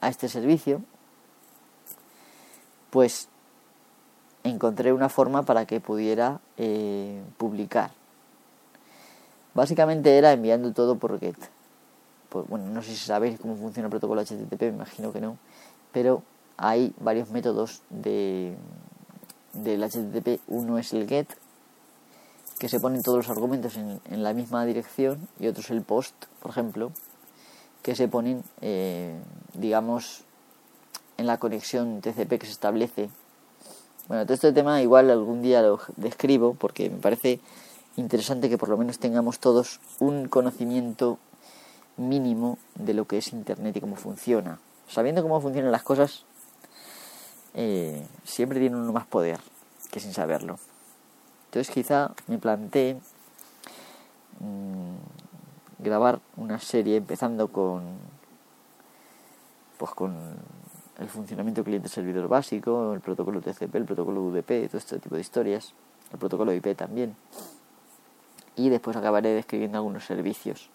a 0.00 0.08
este 0.08 0.28
servicio, 0.28 0.82
pues 2.90 3.28
encontré 4.50 4.92
una 4.92 5.08
forma 5.08 5.42
para 5.42 5.66
que 5.66 5.80
pudiera 5.80 6.40
eh, 6.56 7.22
publicar. 7.36 7.90
Básicamente 9.54 10.18
era 10.18 10.32
enviando 10.32 10.72
todo 10.72 10.96
por 10.96 11.18
GET. 11.18 11.36
Pues, 12.28 12.46
bueno, 12.48 12.66
no 12.66 12.82
sé 12.82 12.90
si 12.90 13.06
sabéis 13.06 13.38
cómo 13.40 13.56
funciona 13.56 13.86
el 13.86 13.90
protocolo 13.90 14.22
HTTP, 14.22 14.60
me 14.62 14.68
imagino 14.68 15.12
que 15.12 15.20
no, 15.20 15.38
pero 15.92 16.22
hay 16.56 16.94
varios 17.00 17.30
métodos 17.30 17.82
de, 17.90 18.54
del 19.54 19.82
HTTP. 19.82 20.40
Uno 20.48 20.78
es 20.78 20.92
el 20.92 21.08
GET, 21.08 21.28
que 22.58 22.68
se 22.68 22.80
ponen 22.80 23.02
todos 23.02 23.18
los 23.18 23.30
argumentos 23.30 23.76
en, 23.76 24.00
en 24.10 24.22
la 24.22 24.32
misma 24.32 24.64
dirección, 24.66 25.28
y 25.38 25.46
otro 25.46 25.62
es 25.62 25.70
el 25.70 25.82
POST, 25.82 26.14
por 26.42 26.50
ejemplo, 26.50 26.92
que 27.82 27.94
se 27.94 28.08
ponen, 28.08 28.42
eh, 28.62 29.16
digamos, 29.54 30.24
en 31.18 31.26
la 31.26 31.38
conexión 31.38 32.00
TCP 32.00 32.38
que 32.38 32.46
se 32.46 32.52
establece. 32.52 33.10
Bueno, 34.08 34.24
todo 34.24 34.34
este 34.34 34.52
tema 34.52 34.80
igual 34.82 35.10
algún 35.10 35.42
día 35.42 35.62
lo 35.62 35.80
describo 35.96 36.54
porque 36.54 36.88
me 36.88 36.98
parece 36.98 37.40
interesante 37.96 38.48
que 38.48 38.56
por 38.56 38.68
lo 38.68 38.76
menos 38.76 39.00
tengamos 39.00 39.40
todos 39.40 39.80
un 39.98 40.28
conocimiento 40.28 41.18
mínimo 41.96 42.56
de 42.76 42.94
lo 42.94 43.06
que 43.06 43.18
es 43.18 43.32
Internet 43.32 43.76
y 43.76 43.80
cómo 43.80 43.96
funciona. 43.96 44.60
Sabiendo 44.88 45.22
cómo 45.22 45.40
funcionan 45.40 45.72
las 45.72 45.82
cosas, 45.82 46.24
eh, 47.54 48.06
siempre 48.22 48.60
tiene 48.60 48.76
uno 48.76 48.92
más 48.92 49.06
poder 49.06 49.40
que 49.90 49.98
sin 49.98 50.12
saberlo. 50.12 50.60
Entonces 51.46 51.74
quizá 51.74 52.12
me 52.28 52.38
planteé 52.38 53.00
mm, 54.38 55.82
grabar 55.82 56.20
una 56.36 56.60
serie 56.60 56.96
empezando 56.96 57.48
con 57.48 57.82
pues 59.78 59.90
con 59.92 60.14
el 60.98 61.08
funcionamiento 61.08 61.62
cliente-servidor 61.62 62.28
básico, 62.28 62.94
el 62.94 63.00
protocolo 63.00 63.40
TCP, 63.40 63.74
el 63.74 63.84
protocolo 63.84 64.22
UDP, 64.22 64.68
todo 64.68 64.78
este 64.78 64.98
tipo 64.98 65.14
de 65.14 65.20
historias, 65.20 65.74
el 66.12 66.18
protocolo 66.18 66.52
IP 66.52 66.74
también. 66.76 67.14
Y 68.56 68.70
después 68.70 68.96
acabaré 68.96 69.30
describiendo 69.30 69.76
algunos 69.76 70.04
servicios. 70.06 70.70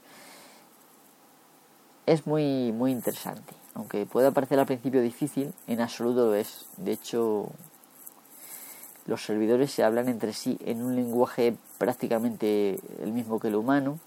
Es 2.05 2.27
muy, 2.27 2.71
muy 2.71 2.91
interesante. 2.91 3.53
Aunque 3.73 4.05
pueda 4.05 4.31
parecer 4.31 4.59
al 4.59 4.67
principio 4.67 5.01
difícil, 5.01 5.53
en 5.65 5.81
absoluto 5.81 6.27
lo 6.27 6.35
es. 6.35 6.65
De 6.77 6.91
hecho, 6.91 7.49
los 9.07 9.23
servidores 9.25 9.71
se 9.71 9.83
hablan 9.83 10.07
entre 10.07 10.33
sí 10.33 10.59
en 10.63 10.83
un 10.83 10.95
lenguaje 10.95 11.55
prácticamente 11.79 12.79
el 13.01 13.11
mismo 13.11 13.39
que 13.39 13.47
el 13.47 13.55
humano. 13.55 13.97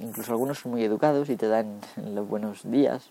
Incluso 0.00 0.32
algunos 0.32 0.58
son 0.58 0.72
muy 0.72 0.84
educados 0.84 1.30
y 1.30 1.36
te 1.36 1.48
dan 1.48 1.80
los 1.96 2.28
buenos 2.28 2.70
días. 2.70 3.08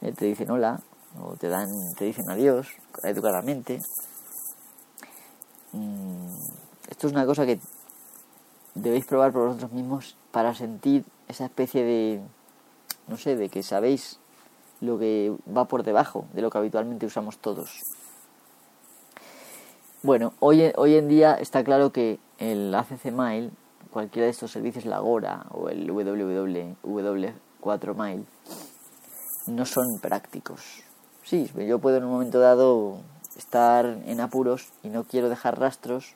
Eh, 0.00 0.12
te 0.12 0.24
dicen 0.24 0.50
hola 0.50 0.80
o 1.20 1.36
te 1.36 1.48
dan 1.48 1.68
te 1.96 2.04
dicen 2.04 2.30
adiós 2.30 2.68
educadamente. 3.02 3.80
Mm, 5.72 6.28
esto 6.88 7.06
es 7.06 7.12
una 7.12 7.26
cosa 7.26 7.46
que 7.46 7.58
debéis 8.74 9.06
probar 9.06 9.32
por 9.32 9.48
vosotros 9.48 9.72
mismos 9.72 10.16
para 10.30 10.54
sentir 10.54 11.04
esa 11.28 11.46
especie 11.46 11.84
de 11.84 12.22
no 13.06 13.16
sé, 13.16 13.36
de 13.36 13.48
que 13.48 13.62
sabéis 13.62 14.18
lo 14.80 14.98
que 14.98 15.32
va 15.54 15.66
por 15.66 15.84
debajo 15.84 16.24
de 16.32 16.42
lo 16.42 16.50
que 16.50 16.58
habitualmente 16.58 17.06
usamos 17.06 17.38
todos. 17.38 17.80
Bueno, 20.02 20.34
hoy, 20.40 20.72
hoy 20.76 20.96
en 20.96 21.06
día 21.08 21.34
está 21.34 21.62
claro 21.64 21.90
que 21.90 22.18
el 22.38 22.74
ACC 22.74 23.06
Mail, 23.06 23.50
cualquiera 23.90 24.26
de 24.26 24.32
estos 24.32 24.50
servicios, 24.50 24.84
la 24.84 24.96
Agora 24.96 25.46
o 25.50 25.70
el 25.70 25.88
www4 25.88 27.94
Mail, 27.94 28.26
no 29.46 29.64
son 29.64 29.98
prácticos. 30.00 30.82
Sí, 31.24 31.50
yo 31.56 31.78
puedo 31.78 31.96
en 31.96 32.04
un 32.04 32.10
momento 32.10 32.38
dado 32.38 32.98
estar 33.36 33.86
en 33.86 34.20
apuros 34.20 34.68
y 34.82 34.88
no 34.88 35.04
quiero 35.04 35.30
dejar 35.30 35.58
rastros 35.58 36.14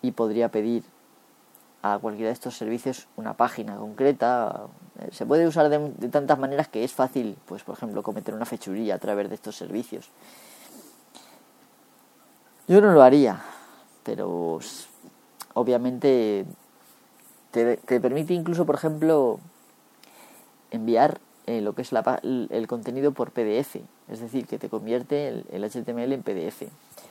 y 0.00 0.12
podría 0.12 0.48
pedir 0.48 0.82
a 1.82 1.98
cualquiera 1.98 2.28
de 2.28 2.32
estos 2.32 2.56
servicios 2.56 3.06
una 3.16 3.34
página 3.34 3.76
concreta. 3.76 4.62
Se 5.10 5.26
puede 5.26 5.46
usar 5.46 5.68
de, 5.68 6.08
tantas 6.08 6.38
maneras 6.38 6.68
que 6.68 6.84
es 6.84 6.92
fácil, 6.94 7.36
pues 7.44 7.64
por 7.64 7.76
ejemplo, 7.76 8.02
cometer 8.02 8.34
una 8.34 8.46
fechuría 8.46 8.94
a 8.94 8.98
través 8.98 9.28
de 9.28 9.34
estos 9.34 9.56
servicios. 9.56 10.08
Yo 12.68 12.80
no 12.80 12.92
lo 12.92 13.02
haría, 13.02 13.42
pero 14.04 14.58
obviamente 15.52 16.46
te, 17.50 17.76
te 17.76 18.00
permite 18.00 18.32
incluso, 18.32 18.64
por 18.64 18.76
ejemplo, 18.76 19.38
enviar 20.70 21.20
lo 21.46 21.74
que 21.74 21.82
es 21.82 21.92
la, 21.92 22.20
el, 22.22 22.66
contenido 22.68 23.12
por 23.12 23.32
PDF, 23.32 23.76
es 24.08 24.20
decir, 24.20 24.46
que 24.46 24.58
te 24.58 24.68
convierte 24.68 25.28
el, 25.28 25.46
el, 25.50 25.64
HTML 25.64 26.12
en 26.12 26.22
PDF 26.22 26.62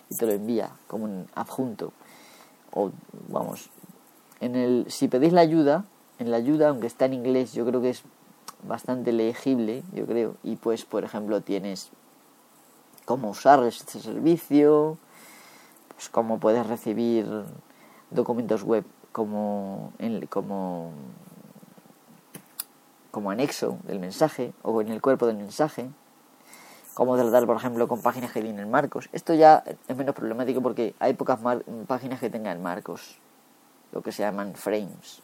y 0.10 0.16
te 0.16 0.26
lo 0.26 0.32
envía 0.32 0.72
como 0.88 1.06
un 1.06 1.28
adjunto. 1.36 1.92
O 2.74 2.92
vamos, 3.28 3.70
en 4.40 4.56
el, 4.56 4.86
si 4.90 5.08
pedís 5.08 5.34
la 5.34 5.42
ayuda, 5.42 5.86
en 6.20 6.32
la 6.32 6.38
ayuda, 6.38 6.70
aunque 6.70 6.88
está 6.88 7.06
en 7.06 7.14
inglés, 7.14 7.54
yo 7.54 7.66
creo 7.66 7.82
que 7.82 7.90
es 7.90 8.04
bastante 8.64 9.12
legible, 9.12 9.84
yo 9.94 10.06
creo, 10.06 10.36
y 10.44 10.56
pues, 10.56 10.86
por 10.86 11.04
ejemplo, 11.04 11.42
tienes 11.42 11.90
cómo 13.06 13.32
usar 13.32 13.64
este 13.64 14.00
servicio, 14.00 14.98
pues 15.96 16.10
cómo 16.10 16.40
puedes 16.40 16.66
recibir 16.66 17.28
documentos 18.10 18.64
web 18.64 18.86
como, 19.12 19.94
en, 20.00 20.26
como 20.28 20.92
como 23.12 23.30
anexo 23.30 23.78
del 23.84 24.00
mensaje 24.00 24.54
o 24.64 24.82
en 24.82 24.90
el 24.90 25.02
cuerpo 25.02 25.28
del 25.28 25.38
mensaje. 25.38 25.90
Cómo 26.94 27.16
tratar, 27.16 27.46
por 27.46 27.58
ejemplo, 27.58 27.88
con 27.88 28.02
páginas 28.02 28.32
que 28.32 28.42
tienen 28.42 28.70
marcos. 28.70 29.10
Esto 29.14 29.34
ya 29.34 29.64
es 29.88 29.96
menos 29.96 30.16
problemático 30.16 30.62
porque 30.62 30.96
hay 31.00 31.14
pocas 31.14 31.40
páginas 31.88 32.20
que 32.20 32.30
tengan 32.30 32.62
marcos, 32.62 33.18
lo 33.92 34.02
que 34.02 34.12
se 34.12 34.24
llaman 34.24 34.56
frames. 34.56 35.22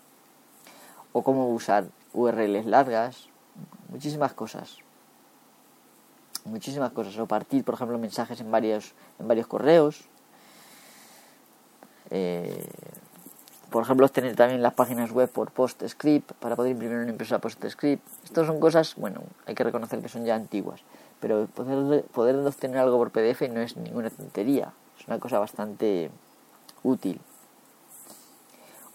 O 1.11 1.23
cómo 1.23 1.49
usar 1.53 1.85
URLs 2.13 2.65
largas, 2.65 3.29
muchísimas 3.89 4.33
cosas. 4.33 4.77
Muchísimas 6.45 6.91
cosas. 6.91 7.17
O 7.17 7.25
partir, 7.25 7.63
por 7.63 7.75
ejemplo, 7.75 7.97
mensajes 7.97 8.39
en 8.39 8.49
varios, 8.49 8.93
en 9.19 9.27
varios 9.27 9.47
correos. 9.47 10.05
Eh, 12.09 12.69
por 13.69 13.83
ejemplo, 13.83 14.07
tener 14.09 14.35
también 14.35 14.61
las 14.61 14.73
páginas 14.73 15.11
web 15.11 15.29
por 15.29 15.51
PostScript 15.51 16.31
para 16.33 16.55
poder 16.55 16.71
imprimir 16.71 16.97
una 16.97 17.09
impresora 17.09 17.39
PostScript. 17.39 18.05
Estas 18.23 18.47
son 18.47 18.59
cosas, 18.59 18.95
bueno, 18.95 19.21
hay 19.45 19.55
que 19.55 19.63
reconocer 19.63 20.01
que 20.01 20.09
son 20.09 20.25
ya 20.25 20.35
antiguas, 20.35 20.81
pero 21.19 21.47
poder, 21.47 22.03
poder 22.05 22.35
obtener 22.35 22.77
algo 22.77 22.97
por 22.97 23.11
PDF 23.11 23.41
no 23.49 23.61
es 23.61 23.75
ninguna 23.75 24.09
tontería, 24.09 24.71
es 24.99 25.07
una 25.07 25.19
cosa 25.19 25.39
bastante 25.39 26.09
útil. 26.83 27.19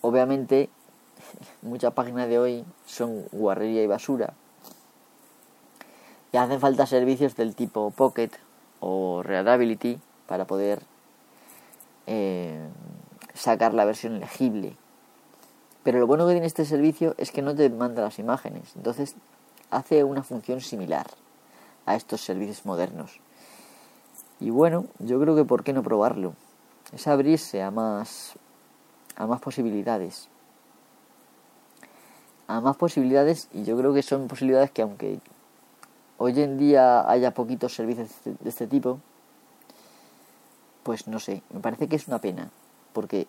Obviamente, 0.00 0.70
muchas 1.62 1.92
páginas 1.92 2.28
de 2.28 2.38
hoy 2.38 2.64
son 2.86 3.24
guarrería 3.32 3.82
y 3.82 3.86
basura 3.86 4.34
y 6.32 6.38
hacen 6.38 6.60
falta 6.60 6.86
servicios 6.86 7.36
del 7.36 7.54
tipo 7.54 7.90
Pocket 7.90 8.30
o 8.80 9.22
Readability 9.22 10.00
para 10.26 10.46
poder 10.46 10.82
eh, 12.06 12.66
sacar 13.34 13.74
la 13.74 13.84
versión 13.84 14.20
legible. 14.20 14.76
Pero 15.82 15.98
lo 15.98 16.06
bueno 16.06 16.26
que 16.26 16.32
tiene 16.32 16.46
este 16.46 16.64
servicio 16.64 17.14
es 17.18 17.32
que 17.32 17.42
no 17.42 17.54
te 17.54 17.68
manda 17.70 18.02
las 18.02 18.18
imágenes, 18.18 18.72
entonces 18.76 19.16
hace 19.70 20.04
una 20.04 20.22
función 20.22 20.60
similar 20.60 21.06
a 21.86 21.96
estos 21.96 22.20
servicios 22.20 22.64
modernos. 22.64 23.20
Y 24.38 24.50
bueno, 24.50 24.86
yo 24.98 25.20
creo 25.20 25.34
que 25.34 25.44
por 25.44 25.64
qué 25.64 25.72
no 25.72 25.82
probarlo. 25.82 26.34
Es 26.92 27.06
abrirse 27.06 27.62
a 27.62 27.70
más 27.70 28.34
a 29.16 29.26
más 29.26 29.40
posibilidades. 29.40 30.28
A 32.46 32.60
más 32.60 32.76
posibilidades 32.76 33.48
y 33.52 33.64
yo 33.64 33.76
creo 33.76 33.94
que 33.94 34.02
son 34.02 34.28
posibilidades 34.28 34.70
que 34.70 34.82
aunque 34.82 35.20
hoy 36.18 36.40
en 36.40 36.58
día 36.58 37.08
haya 37.10 37.32
poquitos 37.32 37.74
servicios 37.74 38.10
de 38.24 38.48
este 38.48 38.66
tipo, 38.66 39.00
pues 40.82 41.06
no 41.06 41.18
sé, 41.18 41.42
me 41.52 41.60
parece 41.60 41.88
que 41.88 41.96
es 41.96 42.08
una 42.08 42.20
pena 42.20 42.50
porque 42.92 43.26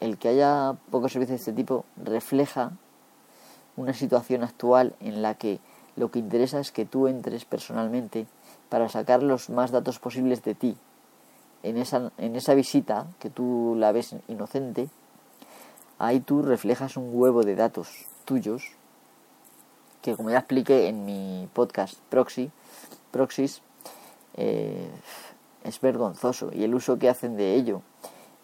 el 0.00 0.18
que 0.18 0.28
haya 0.28 0.76
pocos 0.90 1.12
servicios 1.12 1.38
de 1.38 1.50
este 1.50 1.52
tipo 1.52 1.84
refleja 2.02 2.72
una 3.76 3.92
situación 3.92 4.42
actual 4.42 4.94
en 5.00 5.22
la 5.22 5.34
que 5.34 5.60
lo 5.96 6.10
que 6.10 6.18
interesa 6.18 6.60
es 6.60 6.72
que 6.72 6.86
tú 6.86 7.06
entres 7.06 7.44
personalmente 7.44 8.26
para 8.68 8.88
sacar 8.88 9.22
los 9.22 9.50
más 9.50 9.70
datos 9.70 9.98
posibles 9.98 10.42
de 10.42 10.54
ti. 10.54 10.76
En 11.62 11.76
esa, 11.76 12.10
en 12.16 12.36
esa 12.36 12.54
visita, 12.54 13.06
que 13.18 13.28
tú 13.28 13.74
la 13.76 13.92
ves 13.92 14.14
inocente, 14.28 14.88
ahí 15.98 16.20
tú 16.20 16.42
reflejas 16.42 16.96
un 16.96 17.10
huevo 17.12 17.42
de 17.42 17.54
datos 17.54 18.06
tuyos, 18.24 18.72
que 20.00 20.16
como 20.16 20.30
ya 20.30 20.38
expliqué 20.38 20.88
en 20.88 21.04
mi 21.04 21.48
podcast 21.52 21.98
Proxy, 22.08 22.50
Proxys, 23.10 23.60
eh, 24.34 24.88
es 25.64 25.80
vergonzoso 25.80 26.50
y 26.54 26.64
el 26.64 26.74
uso 26.74 26.98
que 26.98 27.10
hacen 27.10 27.36
de 27.36 27.54
ello 27.54 27.82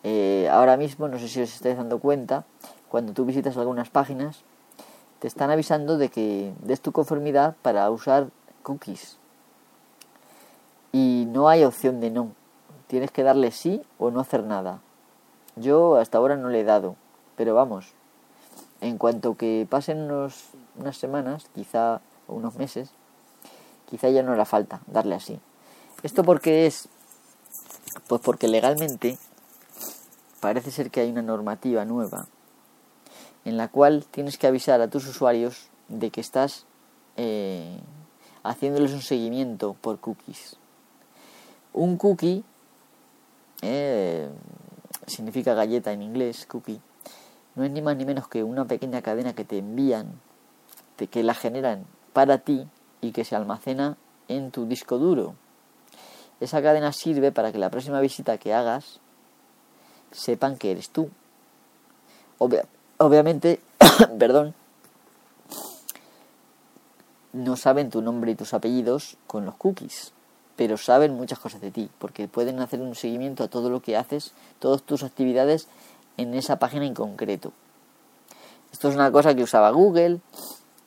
eh, 0.09 0.49
ahora 0.53 0.77
mismo, 0.77 1.09
no 1.09 1.19
sé 1.19 1.27
si 1.27 1.43
os 1.43 1.53
estáis 1.53 1.77
dando 1.77 1.99
cuenta, 1.99 2.45
cuando 2.89 3.13
tú 3.13 3.25
visitas 3.25 3.57
algunas 3.57 3.91
páginas, 3.91 4.45
te 5.19 5.27
están 5.27 5.51
avisando 5.51 5.99
de 5.99 6.11
que 6.11 6.55
des 6.63 6.81
tu 6.81 6.93
conformidad 6.93 7.57
para 7.61 7.91
usar 7.91 8.29
cookies. 8.63 9.19
Y 10.93 11.27
no 11.27 11.49
hay 11.49 11.65
opción 11.65 12.01
de 12.01 12.11
no. 12.13 12.31
Tienes 12.87 13.11
que 13.11 13.25
darle 13.25 13.51
sí 13.51 13.83
o 13.99 14.13
no 14.13 14.21
hacer 14.21 14.45
nada. 14.45 14.79
Yo 15.57 15.97
hasta 15.97 16.19
ahora 16.19 16.37
no 16.37 16.51
le 16.51 16.61
he 16.61 16.65
dado, 16.65 16.95
pero 17.35 17.57
vamos, 17.57 17.93
en 18.81 18.99
cuanto 18.99 19.37
que 19.37 19.67
pasen 19.69 20.03
unos, 20.03 20.51
unas 20.79 20.97
semanas, 20.99 21.51
quizá 21.53 22.01
unos 22.29 22.55
meses, 22.55 22.91
quizá 23.91 24.09
ya 24.11 24.23
no 24.23 24.31
hará 24.31 24.45
falta 24.45 24.83
darle 24.87 25.17
así. 25.17 25.41
¿Esto 26.05 26.23
por 26.23 26.41
qué 26.41 26.67
es? 26.67 26.89
Pues 28.07 28.21
porque 28.21 28.47
legalmente 28.47 29.19
parece 30.47 30.71
ser 30.71 30.93
que 30.93 31.01
hay 31.01 31.11
una 31.11 31.23
normativa 31.23 31.85
nueva 31.85 32.29
en 33.45 33.57
la 33.57 33.67
cual 33.67 34.05
tienes 34.09 34.39
que 34.39 34.47
avisar 34.47 34.81
a 34.81 34.87
tus 34.87 35.05
usuarios 35.09 35.71
de 35.89 36.13
que 36.13 36.21
estás 36.21 36.67
eh, 37.17 37.81
haciéndoles 38.45 38.93
un 38.93 39.03
seguimiento 39.03 39.75
por 39.81 39.99
cookies. 39.99 40.55
Un 41.73 41.97
cookie 41.97 42.45
eh, 43.63 44.29
significa 45.09 45.55
galleta 45.55 45.91
en 45.91 46.03
inglés, 46.03 46.47
cookie, 46.47 46.81
no 47.57 47.65
es 47.65 47.73
ni 47.73 47.83
más 47.83 47.97
ni 47.97 48.05
menos 48.05 48.29
que 48.29 48.45
una 48.45 48.67
pequeña 48.67 49.03
cadena 49.03 49.35
que 49.35 49.45
te 49.45 49.59
envían, 49.59 50.13
que 51.11 51.25
la 51.25 51.35
generan 51.35 51.87
para 52.13 52.39
ti 52.39 52.69
y 53.01 53.11
que 53.11 53.25
se 53.25 53.35
almacena 53.35 53.97
en 54.29 54.53
tu 54.53 54.67
disco 54.67 54.99
duro. 54.99 55.35
Esa 56.39 56.63
cadena 56.63 56.93
sirve 56.93 57.33
para 57.33 57.51
que 57.51 57.59
la 57.59 57.69
próxima 57.69 58.01
visita 58.01 58.39
que 58.39 58.55
hagas 58.55 59.01
sepan 60.13 60.57
que 60.57 60.71
eres 60.71 60.91
tú. 60.91 61.11
obviamente, 62.99 63.61
perdón, 64.19 64.55
no 67.33 67.57
saben 67.57 67.91
tu 67.91 68.01
nombre 68.03 68.33
y 68.33 68.35
tus 68.35 68.55
apellidos 68.55 69.17
con 69.27 69.45
los 69.45 69.55
cookies, 69.57 70.13
pero 70.57 70.77
saben 70.79 71.15
muchas 71.15 71.39
cosas 71.39 71.61
de 71.61 71.71
ti, 71.71 71.91
porque 71.99 72.29
pueden 72.29 72.61
hacer 72.61 72.81
un 72.81 72.95
seguimiento 72.95 73.45
a 73.45 73.49
todo 73.49 73.69
lo 73.69 73.81
que 73.81 73.97
haces, 73.97 74.33
todas 74.59 74.83
tus 74.83 75.03
actividades 75.03 75.69
en 76.17 76.35
esa 76.35 76.59
página 76.59 76.87
en 76.87 76.95
concreto. 76.95 77.53
Esto 78.73 78.89
es 78.89 78.95
una 78.95 79.13
cosa 79.13 79.35
que 79.35 79.43
usaba 79.43 79.71
Google, 79.71 80.21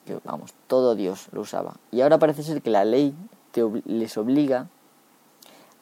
que 0.06 0.20
vamos, 0.24 0.54
todo 0.68 0.96
Dios 0.96 1.28
lo 1.32 1.42
usaba. 1.42 1.76
Y 1.92 2.02
ahora 2.02 2.18
parece 2.18 2.44
ser 2.44 2.62
que 2.62 2.72
la 2.72 2.84
ley 2.84 3.14
te 3.52 3.64
les 3.86 4.18
obliga 4.18 4.68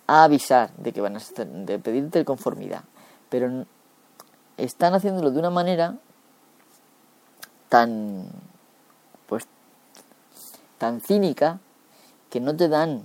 a 0.06 0.24
avisar 0.24 0.74
de 0.78 0.92
que 0.92 1.02
van 1.02 1.18
a 1.18 1.20
pedirte 1.82 2.24
conformidad 2.26 2.84
pero 3.30 3.66
están 4.58 4.94
haciéndolo 4.94 5.32
de 5.32 5.40
una 5.40 5.50
manera 5.50 5.96
tan 7.70 8.28
pues 9.28 9.46
tan 10.78 11.02
cínica 11.02 11.60
que 12.30 12.40
no 12.40 12.56
te 12.56 12.68
dan 12.68 13.04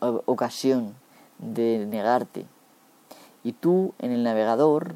ocasión 0.00 0.94
de 1.38 1.86
negarte. 1.86 2.46
Y 3.42 3.52
tú 3.52 3.94
en 3.98 4.12
el 4.12 4.22
navegador 4.22 4.94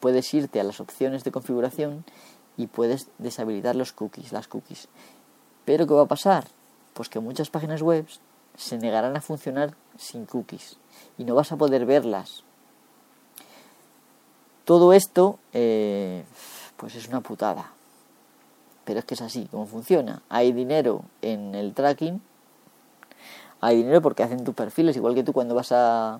puedes 0.00 0.32
irte 0.34 0.60
a 0.60 0.64
las 0.64 0.80
opciones 0.80 1.24
de 1.24 1.32
configuración 1.32 2.04
y 2.56 2.66
puedes 2.66 3.08
deshabilitar 3.18 3.76
los 3.76 3.92
cookies 3.92 4.32
las 4.32 4.48
cookies. 4.48 4.88
Pero 5.64 5.86
qué 5.86 5.94
va 5.94 6.02
a 6.02 6.06
pasar 6.06 6.46
Pues 6.94 7.08
que 7.08 7.20
muchas 7.20 7.50
páginas 7.50 7.82
web 7.82 8.06
se 8.56 8.78
negarán 8.78 9.16
a 9.16 9.20
funcionar 9.20 9.74
sin 9.98 10.24
cookies 10.24 10.78
y 11.18 11.24
no 11.24 11.34
vas 11.34 11.52
a 11.52 11.56
poder 11.56 11.84
verlas. 11.84 12.45
Todo 14.66 14.92
esto, 14.92 15.38
eh, 15.52 16.24
pues 16.76 16.96
es 16.96 17.06
una 17.06 17.20
putada. 17.20 17.70
Pero 18.84 18.98
es 18.98 19.04
que 19.04 19.14
es 19.14 19.22
así, 19.22 19.46
como 19.48 19.66
funciona. 19.66 20.22
Hay 20.28 20.50
dinero 20.52 21.02
en 21.22 21.54
el 21.54 21.72
tracking. 21.72 22.20
Hay 23.60 23.76
dinero 23.76 24.02
porque 24.02 24.24
hacen 24.24 24.42
tus 24.42 24.56
perfiles, 24.56 24.96
igual 24.96 25.14
que 25.14 25.22
tú 25.22 25.32
cuando 25.32 25.54
vas 25.54 25.70
a, 25.70 26.18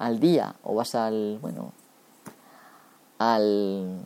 al 0.00 0.18
día 0.18 0.56
o 0.64 0.74
vas 0.74 0.96
al, 0.96 1.38
bueno, 1.40 1.72
al, 3.18 4.00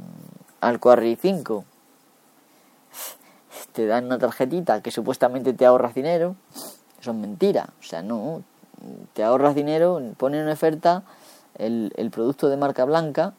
al 0.61 0.79
Quarry 0.79 1.17
5. 1.17 1.65
Te 3.73 3.87
dan 3.87 4.05
una 4.05 4.19
tarjetita 4.19 4.83
que 4.83 4.91
supuestamente 4.91 5.55
te 5.55 5.65
ahorras 5.65 5.95
dinero. 5.95 6.37
Eso 7.01 7.13
es 7.13 7.17
mentira. 7.17 7.71
O 7.81 7.83
sea, 7.83 8.03
no. 8.03 8.43
Te 9.15 9.25
ahorras 9.25 9.55
dinero, 9.55 9.99
ponen 10.19 10.43
en 10.43 10.51
oferta 10.51 11.05
el, 11.57 11.91
el 11.97 12.11
producto 12.11 12.51
de 12.51 12.59
marca 12.59 12.85
blanca 12.85 13.33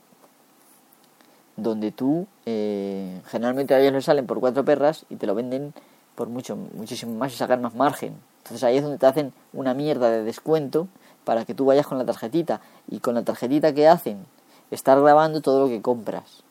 donde 1.58 1.92
tú 1.92 2.28
eh, 2.46 3.22
generalmente 3.26 3.74
a 3.74 3.80
ellos 3.80 3.94
les 3.94 4.06
salen 4.06 4.26
por 4.26 4.40
cuatro 4.40 4.64
perras 4.64 5.06
y 5.10 5.16
te 5.18 5.28
lo 5.28 5.36
venden 5.36 5.74
por 6.16 6.30
mucho 6.30 6.56
muchísimo 6.56 7.14
más 7.16 7.34
y 7.34 7.36
sacar 7.36 7.60
más 7.60 7.76
margen. 7.76 8.16
Entonces 8.38 8.64
ahí 8.64 8.78
es 8.78 8.84
donde 8.84 8.98
te 8.98 9.06
hacen 9.06 9.34
una 9.52 9.74
mierda 9.74 10.10
de 10.10 10.24
descuento 10.24 10.88
para 11.26 11.44
que 11.44 11.54
tú 11.54 11.66
vayas 11.66 11.86
con 11.86 11.98
la 11.98 12.06
tarjetita. 12.06 12.62
Y 12.90 13.00
con 13.00 13.16
la 13.16 13.24
tarjetita 13.24 13.74
que 13.74 13.88
hacen 13.88 14.26
estar 14.72 15.00
grabando 15.02 15.42
todo 15.42 15.64
lo 15.64 15.68
que 15.68 15.82
compras. 15.82 16.44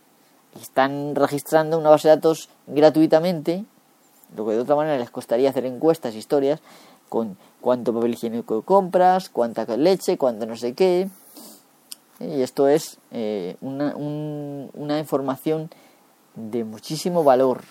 Están 0.60 1.14
registrando 1.14 1.78
una 1.78 1.90
base 1.90 2.08
de 2.08 2.16
datos 2.16 2.50
gratuitamente 2.66 3.64
lo 4.34 4.46
que 4.46 4.52
de 4.52 4.60
otra 4.60 4.76
manera 4.76 4.98
les 4.98 5.10
costaría 5.10 5.50
hacer 5.50 5.66
encuestas 5.66 6.14
historias 6.14 6.60
con 7.08 7.36
cuánto 7.60 7.94
papel 7.94 8.14
higiénico 8.14 8.62
compras 8.62 9.28
cuánta 9.28 9.64
leche 9.76 10.18
cuánto 10.18 10.46
no 10.46 10.56
sé 10.56 10.74
qué 10.74 11.08
y 12.20 12.42
esto 12.42 12.68
es 12.68 12.98
eh, 13.10 13.56
una, 13.60 13.94
una 13.96 14.98
información 14.98 15.70
de 16.34 16.64
muchísimo 16.64 17.24
valor 17.24 17.62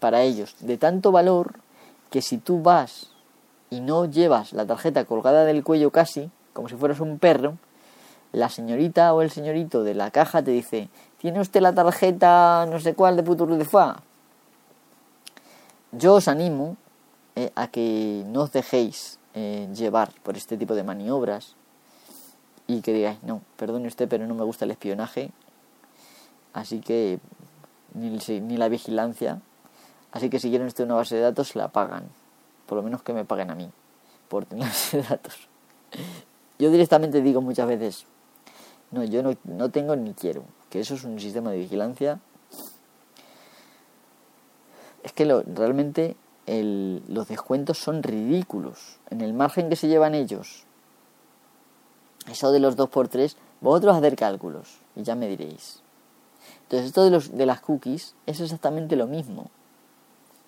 para 0.00 0.22
ellos, 0.22 0.54
de 0.60 0.76
tanto 0.76 1.12
valor 1.12 1.54
que 2.10 2.22
si 2.22 2.38
tú 2.38 2.62
vas 2.62 3.10
y 3.70 3.80
no 3.80 4.04
llevas 4.04 4.52
la 4.52 4.66
tarjeta 4.66 5.04
colgada 5.04 5.44
del 5.44 5.64
cuello 5.64 5.90
casi, 5.90 6.30
como 6.52 6.68
si 6.68 6.76
fueras 6.76 7.00
un 7.00 7.18
perro, 7.18 7.58
la 8.32 8.48
señorita 8.48 9.14
o 9.14 9.22
el 9.22 9.30
señorito 9.30 9.82
de 9.82 9.94
la 9.94 10.10
caja 10.10 10.42
te 10.42 10.50
dice, 10.50 10.88
¿tiene 11.18 11.40
usted 11.40 11.60
la 11.60 11.74
tarjeta 11.74 12.66
no 12.70 12.78
sé 12.80 12.94
cuál 12.94 13.16
de 13.16 13.22
Putur 13.22 13.56
de 13.56 13.64
Fa? 13.64 14.02
Yo 15.92 16.14
os 16.14 16.28
animo 16.28 16.76
eh, 17.34 17.50
a 17.54 17.68
que 17.68 18.24
no 18.26 18.42
os 18.42 18.52
dejéis 18.52 19.18
eh, 19.34 19.68
llevar 19.74 20.10
por 20.22 20.36
este 20.36 20.56
tipo 20.56 20.74
de 20.74 20.82
maniobras 20.82 21.54
y 22.66 22.80
que 22.80 22.92
digáis, 22.92 23.22
no, 23.22 23.42
perdone 23.56 23.88
usted, 23.88 24.08
pero 24.08 24.26
no 24.26 24.34
me 24.34 24.44
gusta 24.44 24.64
el 24.64 24.72
espionaje, 24.72 25.30
así 26.52 26.80
que 26.80 27.20
ni, 27.94 28.18
ni 28.40 28.56
la 28.56 28.68
vigilancia, 28.68 29.40
así 30.12 30.30
que 30.30 30.40
si 30.40 30.50
quieren 30.50 30.66
usted 30.66 30.84
una 30.84 30.94
base 30.94 31.14
de 31.16 31.22
datos, 31.22 31.54
la 31.54 31.68
pagan, 31.68 32.04
por 32.66 32.76
lo 32.76 32.82
menos 32.82 33.02
que 33.02 33.12
me 33.12 33.24
paguen 33.24 33.50
a 33.50 33.54
mí 33.54 33.70
por 34.28 34.44
tener 34.44 34.64
una 34.64 34.68
base 34.68 34.96
de 34.98 35.02
datos. 35.04 35.48
Yo 36.58 36.70
directamente 36.70 37.22
digo 37.22 37.40
muchas 37.40 37.68
veces, 37.68 38.06
no, 38.90 39.04
yo 39.04 39.22
no, 39.22 39.34
no 39.44 39.70
tengo 39.70 39.94
ni 39.94 40.14
quiero, 40.14 40.44
que 40.70 40.80
eso 40.80 40.94
es 40.94 41.04
un 41.04 41.20
sistema 41.20 41.50
de 41.50 41.58
vigilancia. 41.58 42.20
Es 45.04 45.12
que 45.12 45.24
lo, 45.24 45.42
realmente 45.42 46.16
el, 46.46 47.02
los 47.08 47.28
descuentos 47.28 47.78
son 47.78 48.02
ridículos. 48.02 48.98
En 49.10 49.20
el 49.20 49.34
margen 49.34 49.68
que 49.68 49.76
se 49.76 49.86
llevan 49.86 50.14
ellos 50.14 50.65
eso 52.30 52.52
de 52.52 52.60
los 52.60 52.76
2x3, 52.76 53.34
vosotros 53.60 53.96
hacer 53.96 54.16
cálculos 54.16 54.78
y 54.94 55.02
ya 55.02 55.14
me 55.14 55.28
diréis. 55.28 55.80
Entonces, 56.62 56.88
esto 56.88 57.04
de, 57.04 57.10
los, 57.10 57.36
de 57.36 57.46
las 57.46 57.60
cookies 57.60 58.14
es 58.26 58.40
exactamente 58.40 58.96
lo 58.96 59.06
mismo. 59.06 59.50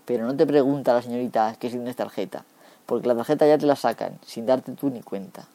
Pero 0.05 0.27
no 0.27 0.37
te 0.37 0.47
pregunta 0.47 0.95
la 0.95 1.03
señorita 1.03 1.55
que 1.59 1.69
si 1.69 1.77
tienes 1.77 1.97
tarjeta, 1.97 2.45
porque 2.87 3.07
la 3.07 3.15
tarjeta 3.15 3.47
ya 3.47 3.59
te 3.59 3.67
la 3.67 3.77
sacan 3.77 4.19
sin 4.27 4.47
darte 4.47 4.73
tú 4.73 4.91
ni 4.91 5.03
cuenta. 5.03 5.47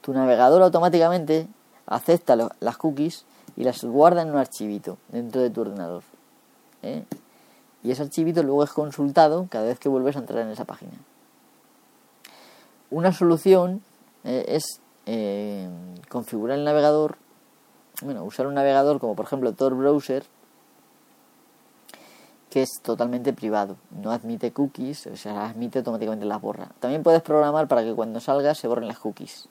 Tu 0.00 0.12
navegador 0.12 0.62
automáticamente 0.62 1.48
acepta 1.86 2.36
las 2.36 2.76
cookies 2.76 3.24
y 3.56 3.64
las 3.64 3.82
guarda 3.82 4.22
en 4.22 4.30
un 4.30 4.36
archivito 4.36 4.98
dentro 5.08 5.42
de 5.42 5.50
tu 5.50 5.62
ordenador. 5.62 6.02
¿eh? 6.82 7.04
Y 7.82 7.90
ese 7.90 8.02
archivito 8.02 8.42
luego 8.42 8.64
es 8.64 8.70
consultado 8.70 9.46
cada 9.50 9.66
vez 9.66 9.78
que 9.78 9.88
vuelves 9.88 10.16
a 10.16 10.20
entrar 10.20 10.40
en 10.40 10.50
esa 10.50 10.64
página. 10.64 10.92
Una 12.90 13.12
solución 13.12 13.82
eh, 14.24 14.44
es 14.48 14.80
eh, 15.10 15.66
configurar 16.10 16.58
el 16.58 16.64
navegador, 16.64 17.16
bueno, 18.02 18.24
usar 18.24 18.46
un 18.46 18.52
navegador 18.52 19.00
como 19.00 19.16
por 19.16 19.24
ejemplo 19.24 19.54
Tor 19.54 19.74
Browser, 19.74 20.22
que 22.50 22.60
es 22.60 22.80
totalmente 22.82 23.32
privado, 23.32 23.76
no 23.90 24.10
admite 24.12 24.52
cookies, 24.52 25.06
o 25.06 25.16
sea, 25.16 25.46
admite 25.48 25.78
automáticamente 25.78 26.26
las 26.26 26.42
borra. 26.42 26.72
También 26.78 27.02
puedes 27.02 27.22
programar 27.22 27.68
para 27.68 27.84
que 27.84 27.94
cuando 27.94 28.20
salga 28.20 28.54
se 28.54 28.68
borren 28.68 28.86
las 28.86 28.98
cookies. 28.98 29.48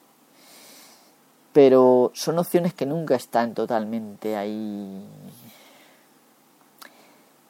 Pero 1.52 2.12
son 2.14 2.38
opciones 2.38 2.72
que 2.72 2.86
nunca 2.86 3.16
están 3.16 3.54
totalmente 3.54 4.36
ahí 4.36 5.04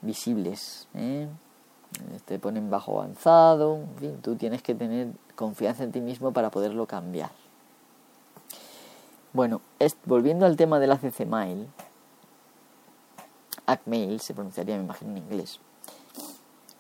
visibles. 0.01 0.89
¿eh? 0.95 1.29
Te 2.25 2.39
ponen 2.39 2.71
bajo 2.71 3.03
avanzado, 3.03 3.77
en 3.77 3.97
fin, 3.97 4.23
tú 4.23 4.37
tienes 4.37 4.63
que 4.63 4.75
tener 4.75 5.09
confianza 5.35 5.85
en 5.85 5.93
ti 5.93 6.01
mismo 6.01 6.33
para 6.33 6.51
poderlo 6.51 6.87
cambiar. 6.87 7.31
Bueno, 9.39 9.61
volviendo 10.05 10.47
al 10.47 10.57
tema 10.57 10.81
del 10.81 10.91
ACC 10.91 11.21
Mail, 11.25 11.69
Acmail 13.67 14.19
se 14.19 14.35
pronunciaría, 14.35 14.77
me 14.77 14.83
imagino, 14.83 15.13
en 15.13 15.19
inglés. 15.19 15.61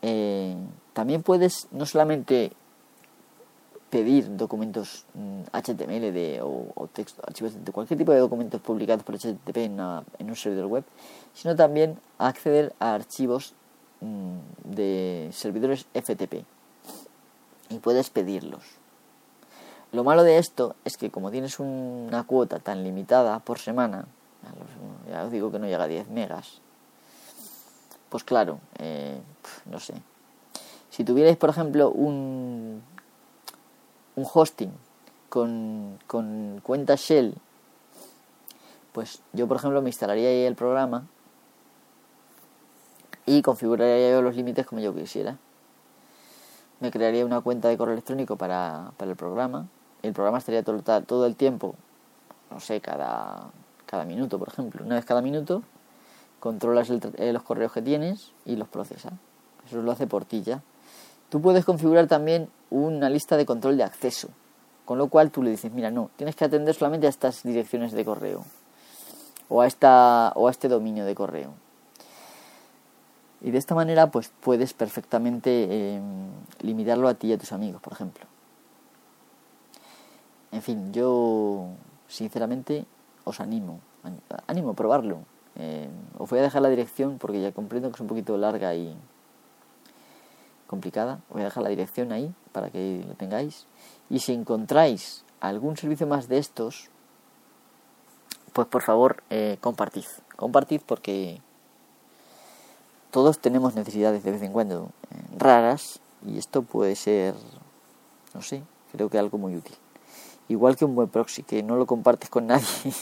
Eh, 0.02 0.56
también 0.92 1.22
puedes 1.22 1.68
no 1.70 1.86
solamente 1.86 2.50
pedir 3.90 4.36
documentos 4.36 5.06
HTML 5.52 6.10
mm, 6.10 6.12
de, 6.12 6.40
o, 6.42 6.88
texto, 6.92 7.22
archivos 7.24 7.64
de 7.64 7.70
cualquier 7.70 7.96
tipo 7.96 8.10
de 8.10 8.18
documentos 8.18 8.60
publicados 8.60 9.04
por 9.04 9.14
HTTP 9.14 9.56
en, 9.58 9.78
un 9.78 10.34
servidor 10.34 10.66
web, 10.66 10.84
sino 11.34 11.54
también 11.54 11.96
acceder 12.18 12.74
a 12.80 12.92
archivos 12.92 13.54
mm, 14.00 14.38
de 14.64 15.28
servidores 15.30 15.86
FTP 15.94 16.44
y 17.68 17.78
puedes 17.78 18.10
pedirlos. 18.10 18.77
Lo 19.90 20.04
malo 20.04 20.22
de 20.22 20.36
esto 20.36 20.76
es 20.84 20.98
que 20.98 21.10
como 21.10 21.30
tienes 21.30 21.58
una 21.58 22.24
cuota 22.24 22.58
tan 22.58 22.84
limitada 22.84 23.38
por 23.38 23.58
semana, 23.58 24.04
ya 25.10 25.24
os 25.24 25.32
digo 25.32 25.50
que 25.50 25.58
no 25.58 25.66
llega 25.66 25.84
a 25.84 25.88
10 25.88 26.10
megas, 26.10 26.60
pues 28.10 28.22
claro, 28.22 28.60
eh, 28.78 29.18
no 29.66 29.80
sé. 29.80 29.94
Si 30.90 31.04
tuvierais, 31.04 31.38
por 31.38 31.48
ejemplo, 31.48 31.90
un, 31.90 32.82
un 34.16 34.26
hosting 34.30 34.72
con, 35.30 35.98
con 36.06 36.60
cuenta 36.62 36.94
Shell, 36.96 37.34
pues 38.92 39.22
yo, 39.32 39.48
por 39.48 39.56
ejemplo, 39.56 39.80
me 39.80 39.88
instalaría 39.88 40.28
ahí 40.28 40.44
el 40.44 40.54
programa 40.54 41.06
y 43.24 43.40
configuraría 43.40 44.10
yo 44.10 44.22
los 44.22 44.36
límites 44.36 44.66
como 44.66 44.82
yo 44.82 44.94
quisiera. 44.94 45.38
Me 46.80 46.90
crearía 46.90 47.24
una 47.24 47.40
cuenta 47.40 47.68
de 47.68 47.78
correo 47.78 47.94
electrónico 47.94 48.36
para, 48.36 48.92
para 48.98 49.10
el 49.10 49.16
programa 49.16 49.66
el 50.02 50.12
programa 50.12 50.38
estaría 50.38 50.62
todo, 50.62 50.80
todo 51.02 51.26
el 51.26 51.36
tiempo, 51.36 51.74
no 52.50 52.60
sé, 52.60 52.80
cada, 52.80 53.50
cada 53.86 54.04
minuto, 54.04 54.38
por 54.38 54.48
ejemplo. 54.48 54.84
Una 54.84 54.94
vez 54.94 55.04
cada 55.04 55.22
minuto, 55.22 55.62
controlas 56.40 56.90
eh, 56.90 57.32
los 57.32 57.42
correos 57.42 57.72
que 57.72 57.82
tienes 57.82 58.32
y 58.44 58.56
los 58.56 58.68
procesa. 58.68 59.12
Eso 59.66 59.82
lo 59.82 59.92
hace 59.92 60.06
por 60.06 60.24
ti 60.24 60.42
ya. 60.42 60.62
Tú 61.28 61.40
puedes 61.40 61.64
configurar 61.64 62.06
también 62.06 62.48
una 62.70 63.10
lista 63.10 63.36
de 63.36 63.44
control 63.44 63.76
de 63.76 63.84
acceso, 63.84 64.28
con 64.84 64.98
lo 64.98 65.08
cual 65.08 65.30
tú 65.30 65.42
le 65.42 65.50
dices, 65.50 65.72
mira, 65.72 65.90
no, 65.90 66.10
tienes 66.16 66.36
que 66.36 66.44
atender 66.44 66.74
solamente 66.74 67.06
a 67.06 67.10
estas 67.10 67.42
direcciones 67.42 67.92
de 67.92 68.04
correo 68.04 68.44
o 69.48 69.60
a, 69.60 69.66
esta, 69.66 70.32
o 70.36 70.48
a 70.48 70.50
este 70.50 70.68
dominio 70.68 71.04
de 71.04 71.14
correo. 71.14 71.52
Y 73.40 73.50
de 73.50 73.58
esta 73.58 73.74
manera, 73.74 74.10
pues 74.10 74.32
puedes 74.40 74.72
perfectamente 74.74 75.94
em, 75.94 76.30
limitarlo 76.60 77.08
a 77.08 77.14
ti 77.14 77.28
y 77.28 77.32
a 77.34 77.38
tus 77.38 77.52
amigos, 77.52 77.80
por 77.80 77.92
ejemplo. 77.92 78.26
En 80.52 80.62
fin, 80.62 80.92
yo 80.92 81.68
sinceramente 82.08 82.86
os 83.24 83.40
animo, 83.40 83.80
animo 84.46 84.70
a 84.70 84.74
probarlo. 84.74 85.20
Eh, 85.56 85.88
os 86.16 86.30
voy 86.30 86.38
a 86.38 86.42
dejar 86.42 86.62
la 86.62 86.68
dirección 86.68 87.18
porque 87.18 87.40
ya 87.40 87.52
comprendo 87.52 87.90
que 87.90 87.96
es 87.96 88.00
un 88.00 88.06
poquito 88.06 88.36
larga 88.38 88.74
y 88.74 88.96
complicada. 90.66 91.20
Voy 91.30 91.42
a 91.42 91.46
dejar 91.46 91.62
la 91.62 91.68
dirección 91.68 92.12
ahí 92.12 92.32
para 92.52 92.70
que 92.70 93.04
lo 93.06 93.14
tengáis. 93.14 93.66
Y 94.08 94.20
si 94.20 94.32
encontráis 94.32 95.24
algún 95.40 95.76
servicio 95.76 96.06
más 96.06 96.28
de 96.28 96.38
estos, 96.38 96.90
pues 98.52 98.68
por 98.68 98.82
favor 98.82 99.22
eh, 99.30 99.58
compartid. 99.60 100.06
Compartid 100.36 100.80
porque 100.86 101.40
todos 103.10 103.38
tenemos 103.38 103.74
necesidades 103.74 104.22
de 104.22 104.32
vez 104.32 104.42
en 104.42 104.52
cuando 104.52 104.90
eh, 105.10 105.16
raras 105.36 106.00
Y 106.26 106.38
esto 106.38 106.62
puede 106.62 106.96
ser, 106.96 107.34
no 108.34 108.42
sé, 108.42 108.62
creo 108.92 109.08
que 109.08 109.18
algo 109.18 109.38
muy 109.38 109.56
útil. 109.56 109.76
Igual 110.48 110.76
que 110.76 110.84
un 110.84 110.94
buen 110.94 111.08
proxy, 111.08 111.42
que 111.42 111.62
no 111.62 111.76
lo 111.76 111.86
compartes 111.86 112.30
con 112.30 112.46
nadie. 112.46 112.64